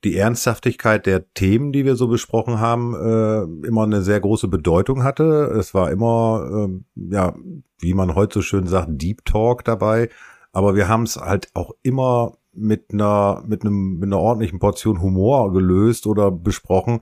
[0.04, 5.04] die Ernsthaftigkeit der Themen, die wir so besprochen haben, äh, immer eine sehr große Bedeutung
[5.04, 5.54] hatte.
[5.58, 7.34] Es war immer, äh, ja,
[7.78, 10.08] wie man heute so schön sagt, Deep Talk dabei.
[10.56, 15.02] Aber wir haben es halt auch immer mit einer, mit einem, mit einer ordentlichen Portion
[15.02, 17.00] Humor gelöst oder besprochen.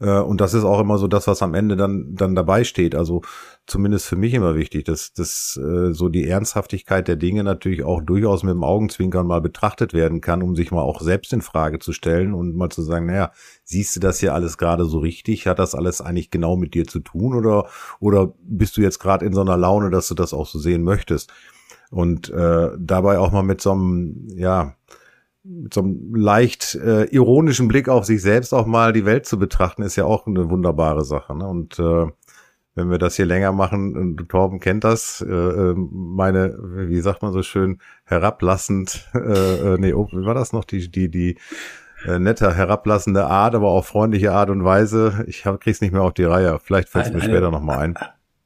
[0.00, 2.94] Äh, und das ist auch immer so das, was am Ende dann, dann dabei steht.
[2.94, 3.20] Also
[3.66, 8.00] zumindest für mich immer wichtig, dass, dass äh, so die Ernsthaftigkeit der Dinge natürlich auch
[8.00, 11.78] durchaus mit dem Augenzwinkern mal betrachtet werden kann, um sich mal auch selbst in Frage
[11.80, 13.30] zu stellen und mal zu sagen, naja,
[13.62, 15.46] siehst du das hier alles gerade so richtig?
[15.46, 17.66] Hat das alles eigentlich genau mit dir zu tun oder,
[18.00, 20.82] oder bist du jetzt gerade in so einer Laune, dass du das auch so sehen
[20.82, 21.30] möchtest?
[21.90, 24.74] Und äh, dabei auch mal mit so einem, ja,
[25.44, 29.38] mit so einem leicht äh, ironischen Blick auf sich selbst auch mal die Welt zu
[29.38, 31.36] betrachten, ist ja auch eine wunderbare Sache.
[31.36, 31.46] Ne?
[31.46, 32.06] Und äh,
[32.74, 37.22] wenn wir das hier länger machen, und Torben kennt das, äh, ähm, meine, wie sagt
[37.22, 41.38] man so schön, herablassend, äh, äh, nee, oh, wie war das noch, die, die, die
[42.04, 45.24] äh, nette, herablassende Art, aber auch freundliche Art und Weise.
[45.26, 46.58] Ich hab, krieg's nicht mehr auf die Reihe.
[46.62, 47.98] Vielleicht fällt es mir später nochmal ein.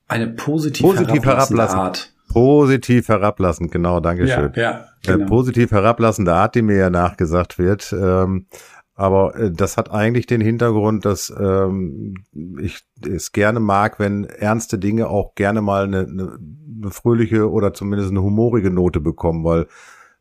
[0.07, 2.12] Eine positiv, positiv herablassende Art.
[2.31, 4.53] Positiv herablassend, genau, Dankeschön.
[4.55, 5.25] Ja, ja, genau.
[5.25, 7.93] Äh, positiv herablassende Art, die mir ja nachgesagt wird.
[7.93, 8.47] Ähm,
[8.95, 12.14] aber äh, das hat eigentlich den Hintergrund, dass ähm,
[12.61, 16.38] ich es gerne mag, wenn ernste Dinge auch gerne mal eine, eine,
[16.83, 19.66] eine fröhliche oder zumindest eine humorige Note bekommen, weil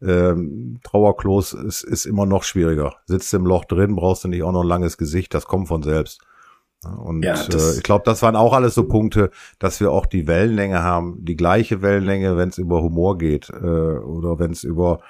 [0.02, 2.96] ähm, Trauerklos ist, ist immer noch schwieriger.
[3.06, 5.84] Sitzt im Loch drin, brauchst du nicht auch noch ein langes Gesicht, das kommt von
[5.84, 6.22] selbst.
[6.84, 10.28] Und ja, äh, ich glaube, das waren auch alles so Punkte, dass wir auch die
[10.28, 15.02] Wellenlänge haben, die gleiche Wellenlänge, wenn es über Humor geht äh, oder wenn es über,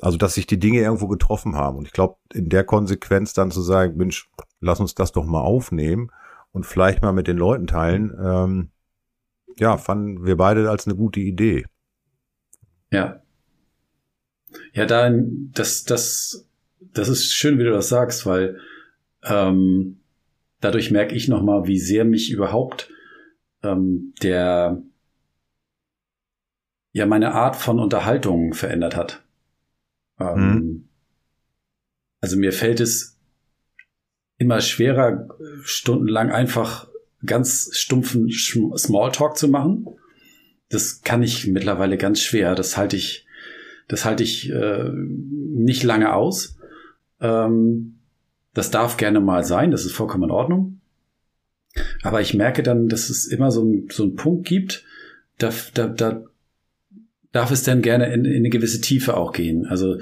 [0.00, 1.78] also dass sich die Dinge irgendwo getroffen haben.
[1.78, 4.28] Und ich glaube, in der Konsequenz dann zu sagen, Mensch,
[4.60, 6.10] lass uns das doch mal aufnehmen
[6.50, 8.70] und vielleicht mal mit den Leuten teilen, ähm,
[9.58, 11.66] ja, fanden wir beide als eine gute Idee.
[12.90, 13.20] Ja.
[14.72, 16.48] Ja, dann, das, das,
[16.80, 18.58] das ist schön, wie du das sagst, weil
[19.22, 20.00] ähm,
[20.60, 22.90] dadurch merke ich nochmal, wie sehr mich überhaupt
[23.62, 24.82] ähm, der,
[26.92, 29.24] ja, meine Art von Unterhaltung verändert hat.
[30.18, 30.88] Ähm, mhm.
[32.20, 33.18] Also mir fällt es
[34.38, 35.28] immer schwerer,
[35.62, 36.88] stundenlang einfach
[37.24, 39.86] ganz stumpfen Smalltalk zu machen.
[40.68, 42.54] Das kann ich mittlerweile ganz schwer.
[42.54, 43.26] Das halte ich,
[43.88, 46.58] das halte ich äh, nicht lange aus.
[47.20, 47.95] Ähm,
[48.56, 50.80] das darf gerne mal sein, das ist vollkommen in Ordnung.
[52.02, 54.82] Aber ich merke dann, dass es immer so, ein, so einen Punkt gibt,
[55.36, 56.24] da, da, da
[57.32, 59.66] darf es dann gerne in, in eine gewisse Tiefe auch gehen.
[59.66, 59.98] Also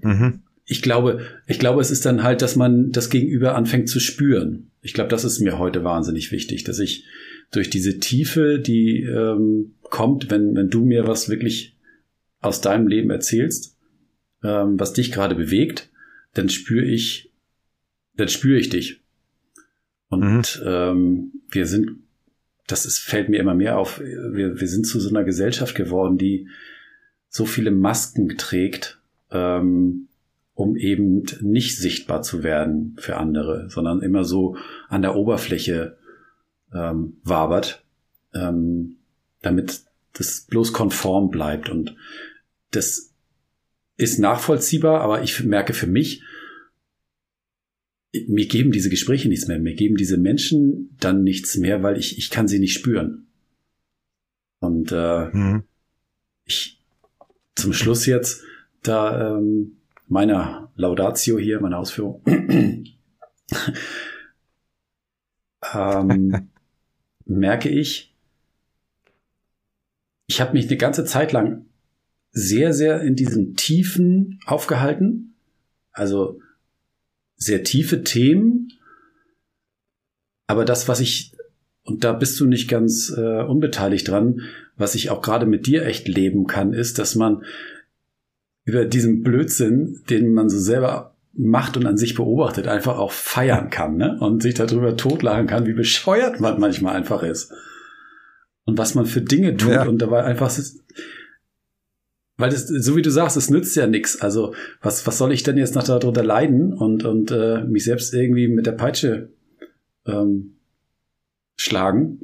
[0.00, 0.42] mhm.
[0.64, 4.70] ich glaube, ich glaube, es ist dann halt, dass man das Gegenüber anfängt zu spüren.
[4.80, 7.04] Ich glaube, das ist mir heute wahnsinnig wichtig, dass ich
[7.50, 11.76] durch diese Tiefe, die ähm, kommt, wenn, wenn du mir was wirklich
[12.38, 13.76] aus deinem Leben erzählst,
[14.44, 15.90] ähm, was dich gerade bewegt,
[16.34, 17.32] dann spüre ich,
[18.16, 19.02] dann spüre ich dich.
[20.08, 20.66] Und mhm.
[20.66, 21.98] ähm, wir sind,
[22.66, 26.18] das ist, fällt mir immer mehr auf, wir, wir sind zu so einer Gesellschaft geworden,
[26.18, 26.48] die
[27.28, 29.00] so viele Masken trägt,
[29.30, 30.08] ähm,
[30.54, 34.56] um eben nicht sichtbar zu werden für andere, sondern immer so
[34.88, 35.98] an der Oberfläche
[36.72, 37.84] ähm, wabert,
[38.32, 38.96] ähm,
[39.42, 39.82] damit
[40.14, 41.68] das bloß konform bleibt.
[41.68, 41.94] Und
[42.70, 43.12] das
[43.96, 46.22] ist nachvollziehbar, aber ich merke für mich,
[48.28, 49.58] mir geben diese Gespräche nichts mehr.
[49.58, 53.26] Mir geben diese Menschen dann nichts mehr, weil ich, ich kann sie nicht spüren.
[54.60, 55.64] Und äh, mhm.
[56.44, 56.82] ich
[57.54, 58.42] zum Schluss jetzt
[58.82, 62.22] da ähm, meiner Laudatio hier, meine Ausführung,
[65.74, 66.50] ähm,
[67.24, 68.14] merke ich,
[70.28, 71.66] ich habe mich eine ganze Zeit lang
[72.32, 75.34] sehr, sehr in diesen Tiefen aufgehalten.
[75.92, 76.40] Also
[77.36, 78.72] sehr tiefe Themen.
[80.46, 81.32] Aber das, was ich,
[81.84, 84.42] und da bist du nicht ganz äh, unbeteiligt dran,
[84.76, 87.44] was ich auch gerade mit dir echt leben kann, ist, dass man
[88.64, 93.70] über diesen Blödsinn, den man so selber macht und an sich beobachtet, einfach auch feiern
[93.70, 94.18] kann, ne?
[94.20, 97.52] Und sich darüber totlachen kann, wie bescheuert man manchmal einfach ist.
[98.64, 99.86] Und was man für Dinge tut ja.
[99.86, 100.50] und dabei einfach
[102.36, 104.20] weil das, so wie du sagst, es nützt ja nichts.
[104.20, 108.12] Also was, was soll ich denn jetzt noch darunter leiden und, und äh, mich selbst
[108.12, 109.30] irgendwie mit der Peitsche
[110.06, 110.56] ähm,
[111.56, 112.20] schlagen?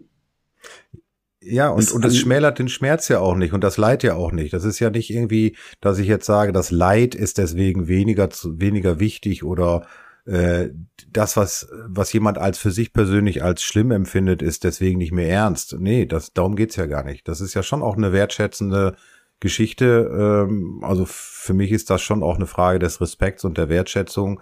[1.44, 4.30] Ja, und, und es schmälert den Schmerz ja auch nicht und das Leid ja auch
[4.30, 4.52] nicht.
[4.52, 8.60] Das ist ja nicht irgendwie, dass ich jetzt sage, das Leid ist deswegen weniger, zu,
[8.60, 9.84] weniger wichtig oder
[10.24, 10.68] äh,
[11.10, 15.28] das, was, was jemand als für sich persönlich als schlimm empfindet, ist deswegen nicht mehr
[15.28, 15.76] ernst.
[15.80, 17.26] Nee, das, darum geht's ja gar nicht.
[17.26, 18.94] Das ist ja schon auch eine wertschätzende
[19.42, 20.10] Geschichte.
[20.48, 24.40] Ähm, also für mich ist das schon auch eine Frage des Respekts und der Wertschätzung.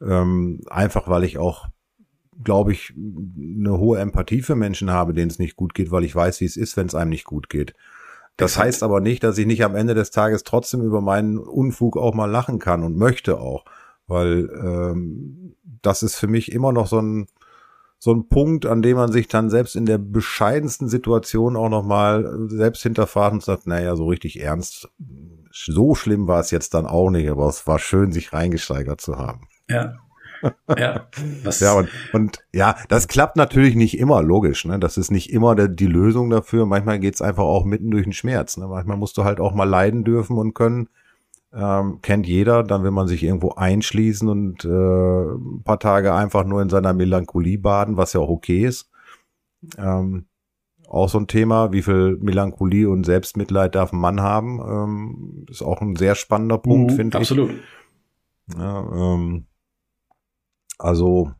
[0.00, 1.66] Ähm, einfach weil ich auch,
[2.44, 6.14] glaube ich, eine hohe Empathie für Menschen habe, denen es nicht gut geht, weil ich
[6.14, 7.74] weiß, wie es ist, wenn es einem nicht gut geht.
[8.36, 8.66] Das Exakt.
[8.66, 12.14] heißt aber nicht, dass ich nicht am Ende des Tages trotzdem über meinen Unfug auch
[12.14, 13.64] mal lachen kann und möchte auch,
[14.06, 17.26] weil ähm, das ist für mich immer noch so ein
[18.04, 22.48] so ein Punkt, an dem man sich dann selbst in der bescheidensten Situation auch nochmal
[22.48, 24.90] selbst hinterfragt und sagt, naja, so richtig ernst,
[25.52, 29.18] so schlimm war es jetzt dann auch nicht, aber es war schön, sich reingesteigert zu
[29.18, 29.46] haben.
[29.70, 29.94] Ja.
[30.76, 31.06] Ja,
[31.60, 34.64] ja und, und ja, das klappt natürlich nicht immer, logisch.
[34.64, 34.80] Ne?
[34.80, 36.66] Das ist nicht immer der, die Lösung dafür.
[36.66, 38.56] Manchmal geht's einfach auch mitten durch den Schmerz.
[38.56, 38.66] Ne?
[38.66, 40.88] Manchmal musst du halt auch mal leiden dürfen und können
[41.54, 46.44] ähm, kennt jeder, dann will man sich irgendwo einschließen und äh, ein paar Tage einfach
[46.44, 48.90] nur in seiner Melancholie baden, was ja auch okay ist.
[49.76, 50.26] Ähm,
[50.88, 55.62] auch so ein Thema, wie viel Melancholie und Selbstmitleid darf ein Mann haben, ähm, ist
[55.62, 57.22] auch ein sehr spannender Punkt, mhm, finde ich.
[57.22, 57.50] Absolut.
[58.56, 59.46] Ja, ähm,
[60.78, 61.32] also,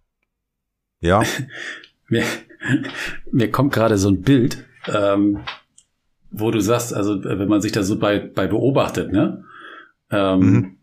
[1.01, 1.23] ja.
[2.09, 2.25] mir,
[3.31, 5.41] mir kommt gerade so ein Bild, ähm,
[6.31, 9.45] wo du sagst, also wenn man sich da so bei, bei beobachtet, ne?
[10.13, 10.77] Ähm, mhm.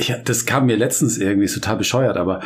[0.00, 2.40] ja, das kam mir letztens irgendwie total bescheuert, aber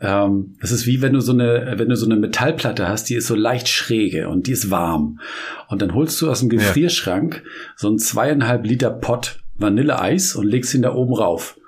[0.00, 3.14] ähm, es ist wie wenn du so eine, wenn du so eine Metallplatte hast, die
[3.14, 5.20] ist so leicht schräge und die ist warm.
[5.68, 7.50] Und dann holst du aus dem Gefrierschrank ja.
[7.76, 11.58] so einen zweieinhalb Liter Pott Vanilleeis und legst ihn da oben rauf.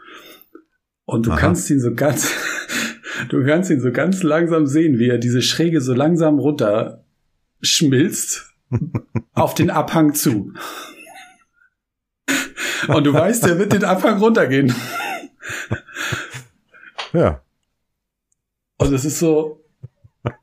[1.07, 1.38] Und du Aha.
[1.38, 2.31] kannst ihn so ganz,
[3.31, 7.05] du kannst ihn so ganz langsam sehen, wie er diese Schräge so langsam runter
[7.62, 8.55] schmilzt
[9.33, 10.53] auf den Abhang zu.
[12.88, 14.74] Und du weißt, der wird den Abhang runtergehen.
[17.12, 17.42] Ja.
[18.79, 19.64] Und es ist so,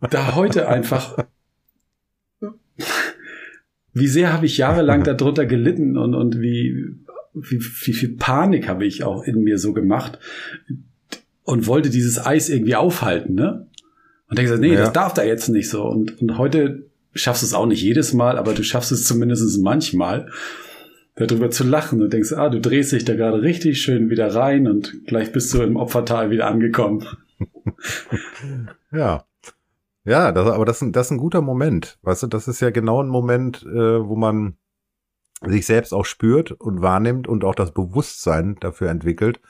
[0.09, 1.17] da heute einfach,
[3.93, 6.95] wie sehr habe ich jahrelang darunter gelitten und, und wie,
[7.33, 10.19] wie, wie viel Panik habe ich auch in mir so gemacht
[11.43, 13.67] und wollte dieses Eis irgendwie aufhalten, ne?
[14.27, 14.79] Und denke, nee, ja.
[14.81, 15.83] das darf da jetzt nicht so.
[15.85, 19.61] Und, und heute schaffst du es auch nicht jedes Mal, aber du schaffst es zumindest
[19.61, 20.29] manchmal
[21.15, 24.67] darüber zu lachen und denkst, ah, du drehst dich da gerade richtig schön wieder rein
[24.67, 27.05] und gleich bist du im Opfertal wieder angekommen.
[28.91, 29.23] ja.
[30.03, 31.97] Ja, das, aber das, das ist ein guter Moment.
[32.03, 34.57] Weißt du, das ist ja genau ein Moment, äh, wo man
[35.41, 39.41] sich selbst auch spürt und wahrnimmt und auch das Bewusstsein dafür entwickelt,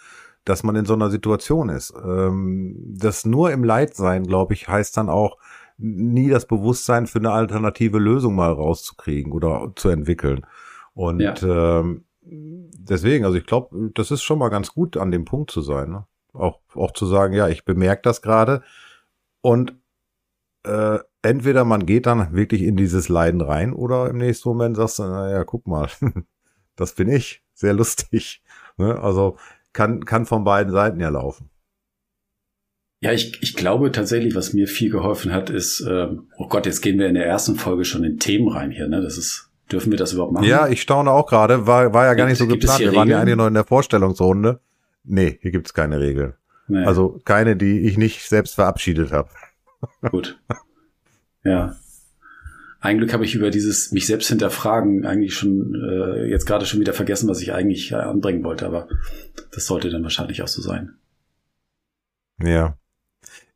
[0.45, 1.93] dass man in so einer Situation ist.
[2.01, 5.37] Ähm, das nur im Leid sein, glaube ich, heißt dann auch,
[5.77, 10.45] nie das Bewusstsein für eine alternative Lösung mal rauszukriegen oder zu entwickeln.
[10.95, 11.35] Und ja.
[11.43, 15.61] ähm, deswegen, also ich glaube, das ist schon mal ganz gut, an dem Punkt zu
[15.61, 15.91] sein.
[15.91, 16.05] Ne?
[16.33, 18.63] Auch, auch zu sagen, ja, ich bemerke das gerade
[19.41, 19.75] und
[20.63, 24.99] äh, entweder man geht dann wirklich in dieses Leiden rein oder im nächsten Moment sagst
[24.99, 25.89] du, naja, guck mal,
[26.75, 28.41] das bin ich, sehr lustig.
[28.77, 28.99] Ne?
[28.99, 29.37] Also
[29.71, 31.49] kann, kann von beiden Seiten ja laufen.
[32.99, 36.81] Ja, ich, ich glaube tatsächlich, was mir viel geholfen hat, ist, äh, oh Gott, jetzt
[36.81, 39.01] gehen wir in der ersten Folge schon in Themen rein hier, ne?
[39.01, 40.45] Das ist, dürfen wir das überhaupt machen?
[40.45, 42.91] Ja, ich staune auch gerade, war, war ja gar nicht so Gibt es geplant.
[42.91, 44.59] Wir waren ja eigentlich noch in der Vorstellungsrunde.
[45.03, 46.33] Nee, hier gibt's keine Regeln.
[46.67, 49.29] Nee, Also keine, die ich nicht selbst verabschiedet habe.
[50.09, 50.39] gut.
[51.43, 51.75] Ja.
[52.79, 56.79] Ein Glück habe ich über dieses mich selbst hinterfragen eigentlich schon äh, jetzt gerade schon
[56.79, 58.87] wieder vergessen, was ich eigentlich äh, anbringen wollte, aber
[59.51, 60.95] das sollte dann wahrscheinlich auch so sein.
[62.41, 62.77] Ja.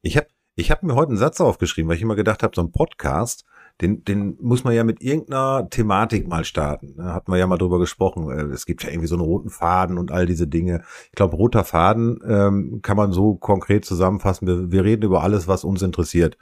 [0.02, 2.62] Ich habe ich hab mir heute einen Satz aufgeschrieben, weil ich immer gedacht habe, so
[2.62, 3.46] ein Podcast,
[3.82, 6.96] den, den muss man ja mit irgendeiner Thematik mal starten.
[6.98, 8.30] Da hatten wir ja mal drüber gesprochen.
[8.30, 10.84] Äh, Es gibt ja irgendwie so einen roten Faden und all diese Dinge.
[11.06, 14.48] Ich glaube, roter Faden ähm, kann man so konkret zusammenfassen.
[14.48, 16.38] Wir, wir reden über alles, was uns interessiert.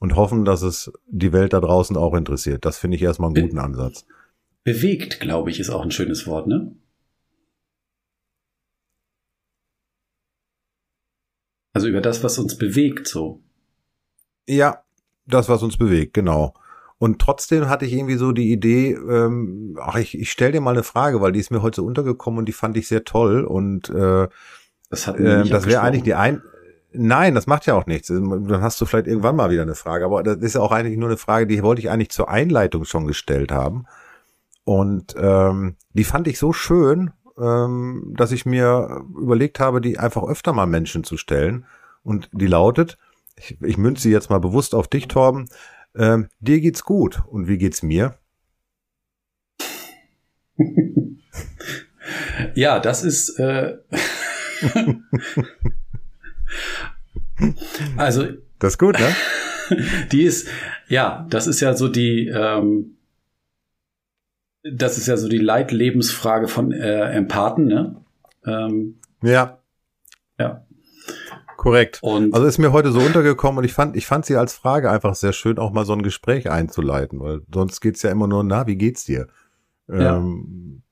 [0.00, 2.64] Und hoffen, dass es die Welt da draußen auch interessiert.
[2.64, 4.04] Das finde ich erstmal einen guten Ansatz.
[4.64, 6.74] Bewegt, glaube ich, ist auch ein schönes Wort, ne?
[11.72, 13.40] Also über das, was uns bewegt, so.
[14.48, 14.84] Ja,
[15.26, 16.54] das, was uns bewegt, genau.
[17.04, 20.70] Und trotzdem hatte ich irgendwie so die Idee, ähm, ach, ich, ich stell dir mal
[20.70, 23.44] eine Frage, weil die ist mir heute so untergekommen und die fand ich sehr toll.
[23.44, 24.26] Und äh,
[24.88, 26.40] Das äh, das wäre eigentlich die ein.
[26.92, 28.08] Nein, das macht ja auch nichts.
[28.08, 30.06] Dann hast du vielleicht irgendwann mal wieder eine Frage.
[30.06, 32.86] Aber das ist ja auch eigentlich nur eine Frage, die wollte ich eigentlich zur Einleitung
[32.86, 33.84] schon gestellt haben.
[34.64, 40.22] Und ähm, die fand ich so schön, ähm, dass ich mir überlegt habe, die einfach
[40.22, 41.66] öfter mal Menschen zu stellen.
[42.02, 42.96] Und die lautet,
[43.36, 45.50] ich, ich münze sie jetzt mal bewusst auf dich, Torben.
[45.96, 47.22] Ähm, dir geht's gut.
[47.26, 48.18] Und wie geht's mir?
[52.54, 53.38] Ja, das ist.
[53.38, 53.78] Äh
[57.96, 58.26] also
[58.58, 59.14] Das ist gut, ne?
[60.12, 60.48] die ist,
[60.88, 62.96] ja, das ist ja so die, ähm,
[64.62, 68.04] das ist ja so die Leitlebensfrage von äh, Empathen, ne?
[68.46, 69.58] Ähm, ja,
[70.38, 70.66] ja.
[71.64, 71.98] Korrekt.
[72.02, 74.90] Und Also ist mir heute so untergekommen und ich fand, ich fand sie als Frage
[74.90, 78.44] einfach sehr schön, auch mal so ein Gespräch einzuleiten, weil sonst geht's ja immer nur,
[78.44, 79.26] na, wie geht's dir?
[79.88, 80.16] Ja.
[80.18, 80.82] Ähm,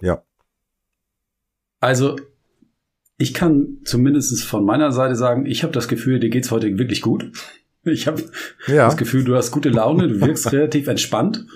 [0.00, 0.22] ja.
[1.80, 2.16] also
[3.18, 7.02] ich kann zumindest von meiner Seite sagen, ich habe das Gefühl, dir geht's heute wirklich
[7.02, 7.30] gut.
[7.84, 8.22] Ich habe
[8.66, 8.86] Ja.
[8.86, 11.46] das Gefühl, du hast gute Laune, du wirkst relativ entspannt.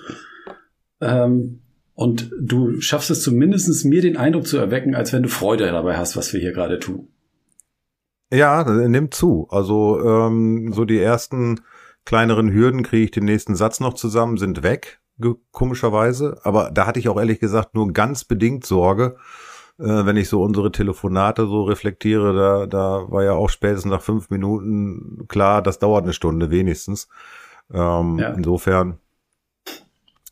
[1.01, 1.61] Ähm,
[1.93, 5.97] und du schaffst es zumindest mir den Eindruck zu erwecken, als wenn du Freude dabei
[5.97, 7.07] hast, was wir hier gerade tun.
[8.31, 9.47] Ja, nimmt zu.
[9.49, 11.61] Also ähm, so die ersten
[12.05, 14.99] kleineren Hürden kriege ich den nächsten Satz noch zusammen, sind weg,
[15.51, 16.39] komischerweise.
[16.43, 19.15] Aber da hatte ich auch ehrlich gesagt nur ganz bedingt Sorge,
[19.79, 22.33] äh, wenn ich so unsere Telefonate so reflektiere.
[22.35, 27.07] Da, da war ja auch spätestens nach fünf Minuten klar, das dauert eine Stunde wenigstens.
[27.73, 28.29] Ähm, Ja.
[28.33, 28.99] Insofern.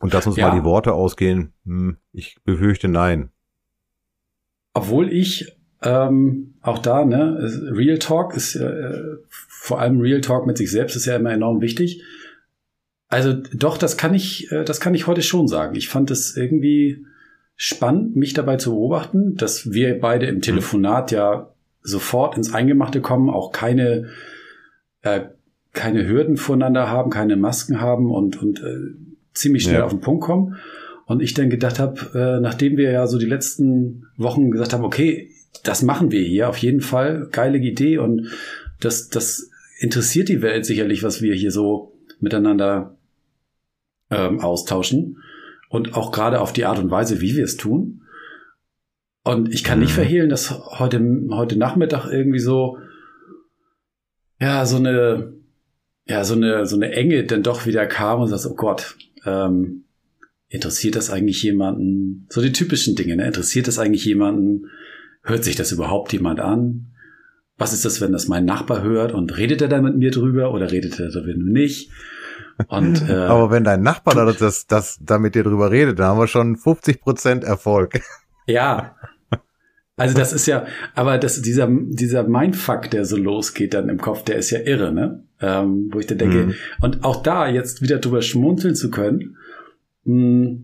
[0.01, 0.49] Und dass uns Ja.
[0.49, 3.29] mal die Worte ausgehen, hm, ich befürchte nein.
[4.73, 5.54] Obwohl ich
[5.85, 7.37] ähm, auch da, ne,
[7.71, 9.17] Real Talk ist äh,
[9.47, 12.03] vor allem Real Talk mit sich selbst ist ja immer enorm wichtig.
[13.07, 15.75] Also doch, das kann ich, äh, das kann ich heute schon sagen.
[15.75, 17.05] Ich fand es irgendwie
[17.55, 23.29] spannend, mich dabei zu beobachten, dass wir beide im Telefonat ja sofort ins Eingemachte kommen,
[23.29, 24.07] auch keine
[25.03, 25.21] äh,
[25.71, 28.95] keine Hürden voneinander haben, keine Masken haben und und äh,
[29.33, 29.83] ziemlich schnell Ja.
[29.85, 30.55] auf den Punkt kommen.
[31.05, 34.83] Und ich dann gedacht habe, äh, nachdem wir ja so die letzten Wochen gesagt haben,
[34.83, 35.29] okay,
[35.63, 38.29] das machen wir hier auf jeden Fall, geile Idee und
[38.79, 42.97] das, das interessiert die Welt sicherlich, was wir hier so miteinander
[44.09, 45.17] ähm, austauschen
[45.69, 48.01] und auch gerade auf die Art und Weise, wie wir es tun.
[49.23, 49.95] Und ich kann nicht Mhm.
[49.95, 52.77] verhehlen, dass heute, heute Nachmittag irgendwie so,
[54.39, 55.33] ja, so eine,
[56.05, 59.85] ja, so eine, so eine Enge dann doch wieder kam und sagst, oh Gott, ähm,
[60.49, 62.27] interessiert das eigentlich jemanden?
[62.29, 63.25] So die typischen Dinge, ne?
[63.25, 64.67] Interessiert das eigentlich jemanden?
[65.25, 66.87] Hört sich das überhaupt jemand an?
[67.57, 70.53] Was ist das, wenn das mein Nachbar hört und redet er dann mit mir drüber
[70.53, 71.89] oder redet er darüber nicht?
[72.67, 76.07] Und äh, Aber wenn dein Nachbar da das, das, da mit dir drüber redet, dann
[76.07, 77.99] haben wir schon 50 Prozent Erfolg.
[78.47, 78.95] Ja.
[79.97, 84.23] Also das ist ja, aber das, dieser, dieser Mindfuck, der so losgeht dann im Kopf,
[84.23, 85.23] der ist ja irre, ne?
[85.41, 86.53] Ähm, wo ich dann denke, Mhm.
[86.81, 89.37] und auch da jetzt wieder drüber schmunzeln zu können,
[90.03, 90.57] mh,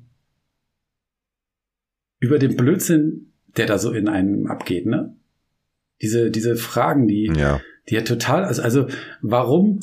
[2.20, 5.16] über den Blödsinn, der da so in einem abgeht, ne?
[6.02, 7.62] Diese, diese Fragen, die, Ja.
[7.90, 8.88] die ja total, also, also
[9.22, 9.80] warum,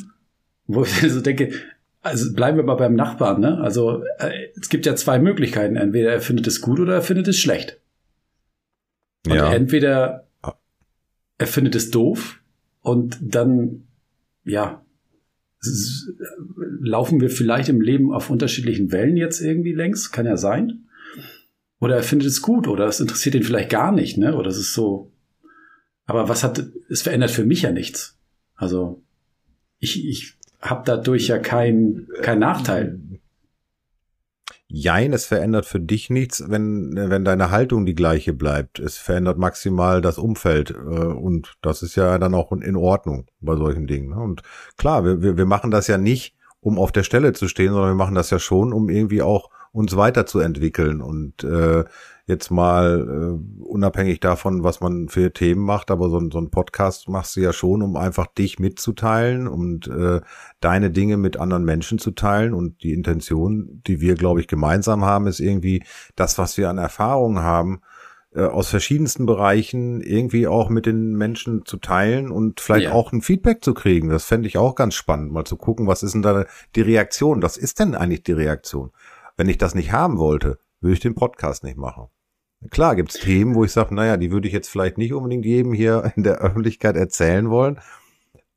[0.66, 1.52] wo ich so denke,
[2.00, 3.58] also bleiben wir mal beim Nachbarn, ne?
[3.58, 5.76] Also äh, es gibt ja zwei Möglichkeiten.
[5.76, 7.80] Entweder er findet es gut oder er findet es schlecht.
[9.26, 9.52] Und Ja.
[9.52, 10.26] entweder
[11.38, 12.40] er findet es doof
[12.82, 13.84] und dann,
[14.44, 14.84] ja,
[16.80, 20.10] laufen wir vielleicht im Leben auf unterschiedlichen Wellen jetzt irgendwie längs?
[20.10, 20.87] Kann ja sein.
[21.80, 24.36] Oder er findet es gut oder es interessiert ihn vielleicht gar nicht, ne?
[24.36, 25.12] Oder es ist so.
[26.06, 28.16] Aber was hat, es verändert für mich ja nichts.
[28.56, 29.02] Also
[29.78, 33.00] ich, ich habe dadurch ja keinen kein Nachteil.
[34.70, 38.78] Jein, es verändert für dich nichts, wenn, wenn deine Haltung die gleiche bleibt.
[38.78, 40.70] Es verändert maximal das Umfeld.
[40.72, 44.10] Äh, und das ist ja dann auch in Ordnung bei solchen Dingen.
[44.10, 44.20] Ne?
[44.20, 44.42] Und
[44.76, 47.92] klar, wir, wir, wir machen das ja nicht, um auf der Stelle zu stehen, sondern
[47.92, 51.84] wir machen das ja schon, um irgendwie auch uns weiterzuentwickeln und äh,
[52.28, 57.08] jetzt mal äh, unabhängig davon, was man für Themen macht, aber so, so ein Podcast
[57.08, 60.20] machst du ja schon, um einfach dich mitzuteilen und äh,
[60.60, 62.52] deine Dinge mit anderen Menschen zu teilen.
[62.52, 65.82] Und die Intention, die wir, glaube ich, gemeinsam haben, ist irgendwie
[66.16, 67.80] das, was wir an Erfahrungen haben,
[68.34, 72.92] äh, aus verschiedensten Bereichen irgendwie auch mit den Menschen zu teilen und vielleicht ja.
[72.92, 74.10] auch ein Feedback zu kriegen.
[74.10, 76.44] Das fände ich auch ganz spannend, mal zu gucken, was ist denn da
[76.76, 77.42] die Reaktion?
[77.42, 78.90] Was ist denn eigentlich die Reaktion?
[79.38, 82.08] Wenn ich das nicht haben wollte, würde ich den Podcast nicht machen.
[82.70, 85.72] Klar gibt's Themen, wo ich sage, naja, die würde ich jetzt vielleicht nicht unbedingt jedem
[85.72, 87.78] hier in der Öffentlichkeit erzählen wollen.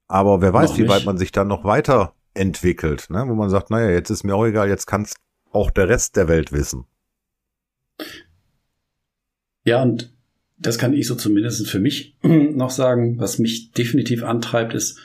[0.08, 3.24] Aber wer weiß, wie weit man sich dann noch weiterentwickelt, ne?
[3.28, 5.14] wo man sagt, naja, jetzt ist mir auch egal, jetzt kann's
[5.52, 6.86] auch der Rest der Welt wissen.
[9.64, 10.12] Ja, und
[10.58, 13.20] das kann ich so zumindest für mich noch sagen.
[13.20, 15.00] Was mich definitiv antreibt, ist,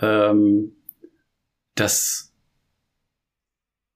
[0.00, 0.76] ähm,
[1.74, 2.27] dass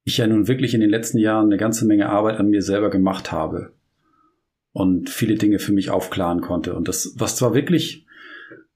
[0.05, 2.91] ich ja nun wirklich in den letzten Jahren eine ganze Menge Arbeit an mir selber
[2.91, 3.73] gemacht habe
[4.73, 6.75] und viele Dinge für mich aufklaren konnte.
[6.75, 8.07] Und das, was zwar wirklich,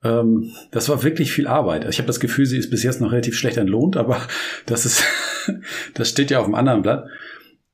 [0.05, 1.89] ähm, das war wirklich viel Arbeit.
[1.89, 4.21] Ich habe das Gefühl, sie ist bis jetzt noch relativ schlecht entlohnt, aber
[4.67, 5.05] das ist,
[5.95, 7.07] das steht ja auf dem anderen Blatt.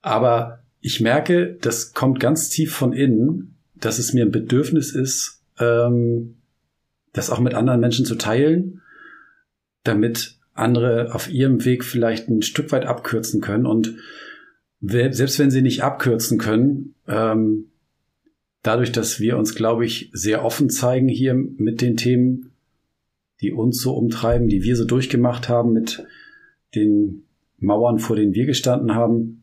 [0.00, 5.42] Aber ich merke, das kommt ganz tief von innen, dass es mir ein Bedürfnis ist,
[5.58, 6.36] ähm,
[7.12, 8.80] das auch mit anderen Menschen zu teilen,
[9.84, 13.66] damit andere auf ihrem Weg vielleicht ein Stück weit abkürzen können.
[13.66, 13.96] Und
[14.80, 17.66] selbst wenn sie nicht abkürzen können, ähm,
[18.62, 22.52] dadurch, dass wir uns, glaube ich, sehr offen zeigen hier mit den Themen,
[23.40, 26.04] die uns so umtreiben, die wir so durchgemacht haben mit
[26.74, 27.24] den
[27.58, 29.42] Mauern, vor denen wir gestanden haben,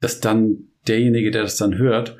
[0.00, 2.16] dass dann derjenige, der das dann hört,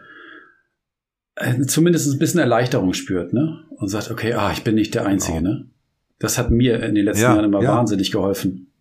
[1.37, 3.65] äh, zumindest ein bisschen Erleichterung spürt, ne?
[3.77, 5.51] Und sagt, okay, ah, ich bin nicht der Einzige, genau.
[5.51, 5.71] ne?
[6.19, 7.77] Das hat mir in den letzten ja, Jahren immer ja.
[7.77, 8.73] wahnsinnig geholfen.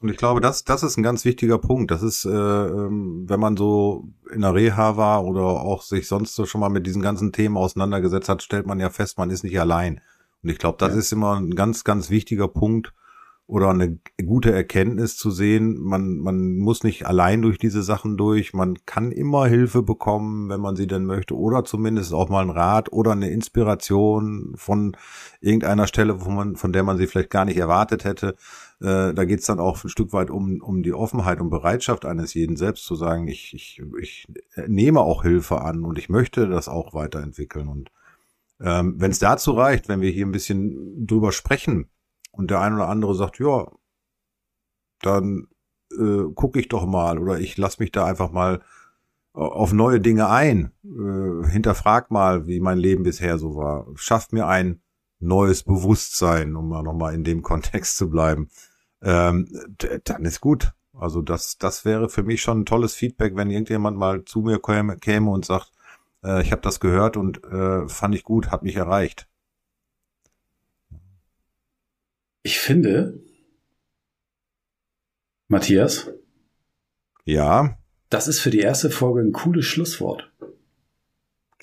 [0.00, 1.90] Und ich glaube, das, das ist ein ganz wichtiger Punkt.
[1.90, 6.34] Das ist, äh, ähm, wenn man so in der Reha war oder auch sich sonst
[6.34, 9.42] so schon mal mit diesen ganzen Themen auseinandergesetzt hat, stellt man ja fest, man ist
[9.42, 10.00] nicht allein.
[10.42, 10.98] Und ich glaube, das ja.
[10.98, 12.92] ist immer ein ganz, ganz wichtiger Punkt
[13.48, 15.78] oder eine gute Erkenntnis zu sehen.
[15.78, 18.52] Man, man muss nicht allein durch diese Sachen durch.
[18.54, 22.50] Man kann immer Hilfe bekommen, wenn man sie denn möchte, oder zumindest auch mal einen
[22.50, 24.96] Rat oder eine Inspiration von
[25.40, 28.34] irgendeiner Stelle, wo man, von der man sie vielleicht gar nicht erwartet hätte.
[28.80, 32.04] Äh, da geht es dann auch ein Stück weit um, um die Offenheit und Bereitschaft
[32.04, 34.26] eines jeden selbst zu sagen, ich, ich, ich
[34.66, 37.68] nehme auch Hilfe an und ich möchte das auch weiterentwickeln.
[37.68, 37.92] Und
[38.60, 41.86] ähm, wenn es dazu reicht, wenn wir hier ein bisschen drüber sprechen
[42.36, 43.66] und der ein oder andere sagt, ja,
[45.00, 45.48] dann
[45.92, 48.60] äh, gucke ich doch mal oder ich lass mich da einfach mal
[49.34, 54.32] äh, auf neue Dinge ein, äh, hinterfrag mal, wie mein Leben bisher so war, schafft
[54.32, 54.82] mir ein
[55.18, 58.48] neues Bewusstsein, um mal nochmal in dem Kontext zu bleiben,
[59.02, 59.48] ähm,
[60.04, 60.72] dann ist gut.
[60.98, 64.58] Also das, das wäre für mich schon ein tolles Feedback, wenn irgendjemand mal zu mir
[64.58, 65.70] käme, käme und sagt,
[66.24, 69.28] äh, ich habe das gehört und äh, fand ich gut, hat mich erreicht.
[72.46, 73.18] Ich finde,
[75.48, 76.12] Matthias.
[77.24, 77.76] Ja.
[78.08, 80.32] Das ist für die erste Folge ein cooles Schlusswort.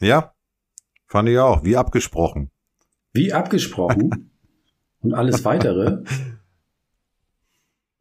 [0.02, 0.36] Ja,
[1.06, 2.52] fand ich auch, wie abgesprochen.
[3.14, 4.30] Wie abgesprochen.
[5.00, 6.04] Und alles weitere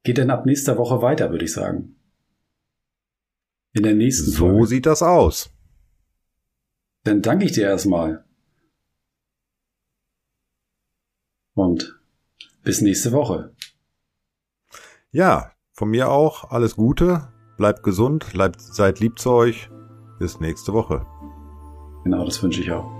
[0.02, 1.94] geht dann ab nächster Woche weiter, würde ich sagen.
[3.74, 4.66] In der nächsten So Folge.
[4.66, 5.54] sieht das aus.
[7.04, 8.24] Dann danke ich dir erstmal.
[11.54, 12.01] Und
[12.62, 13.52] bis nächste Woche.
[15.10, 17.28] Ja, von mir auch alles Gute.
[17.56, 19.70] Bleibt gesund, bleibt, seid lieb zu euch.
[20.18, 21.04] Bis nächste Woche.
[22.04, 22.90] Genau, das wünsche ich auch.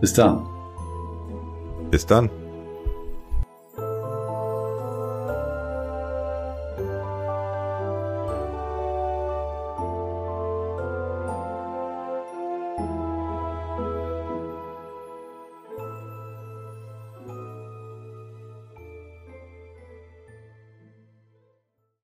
[0.00, 0.46] Bis dann.
[1.90, 2.30] Bis dann.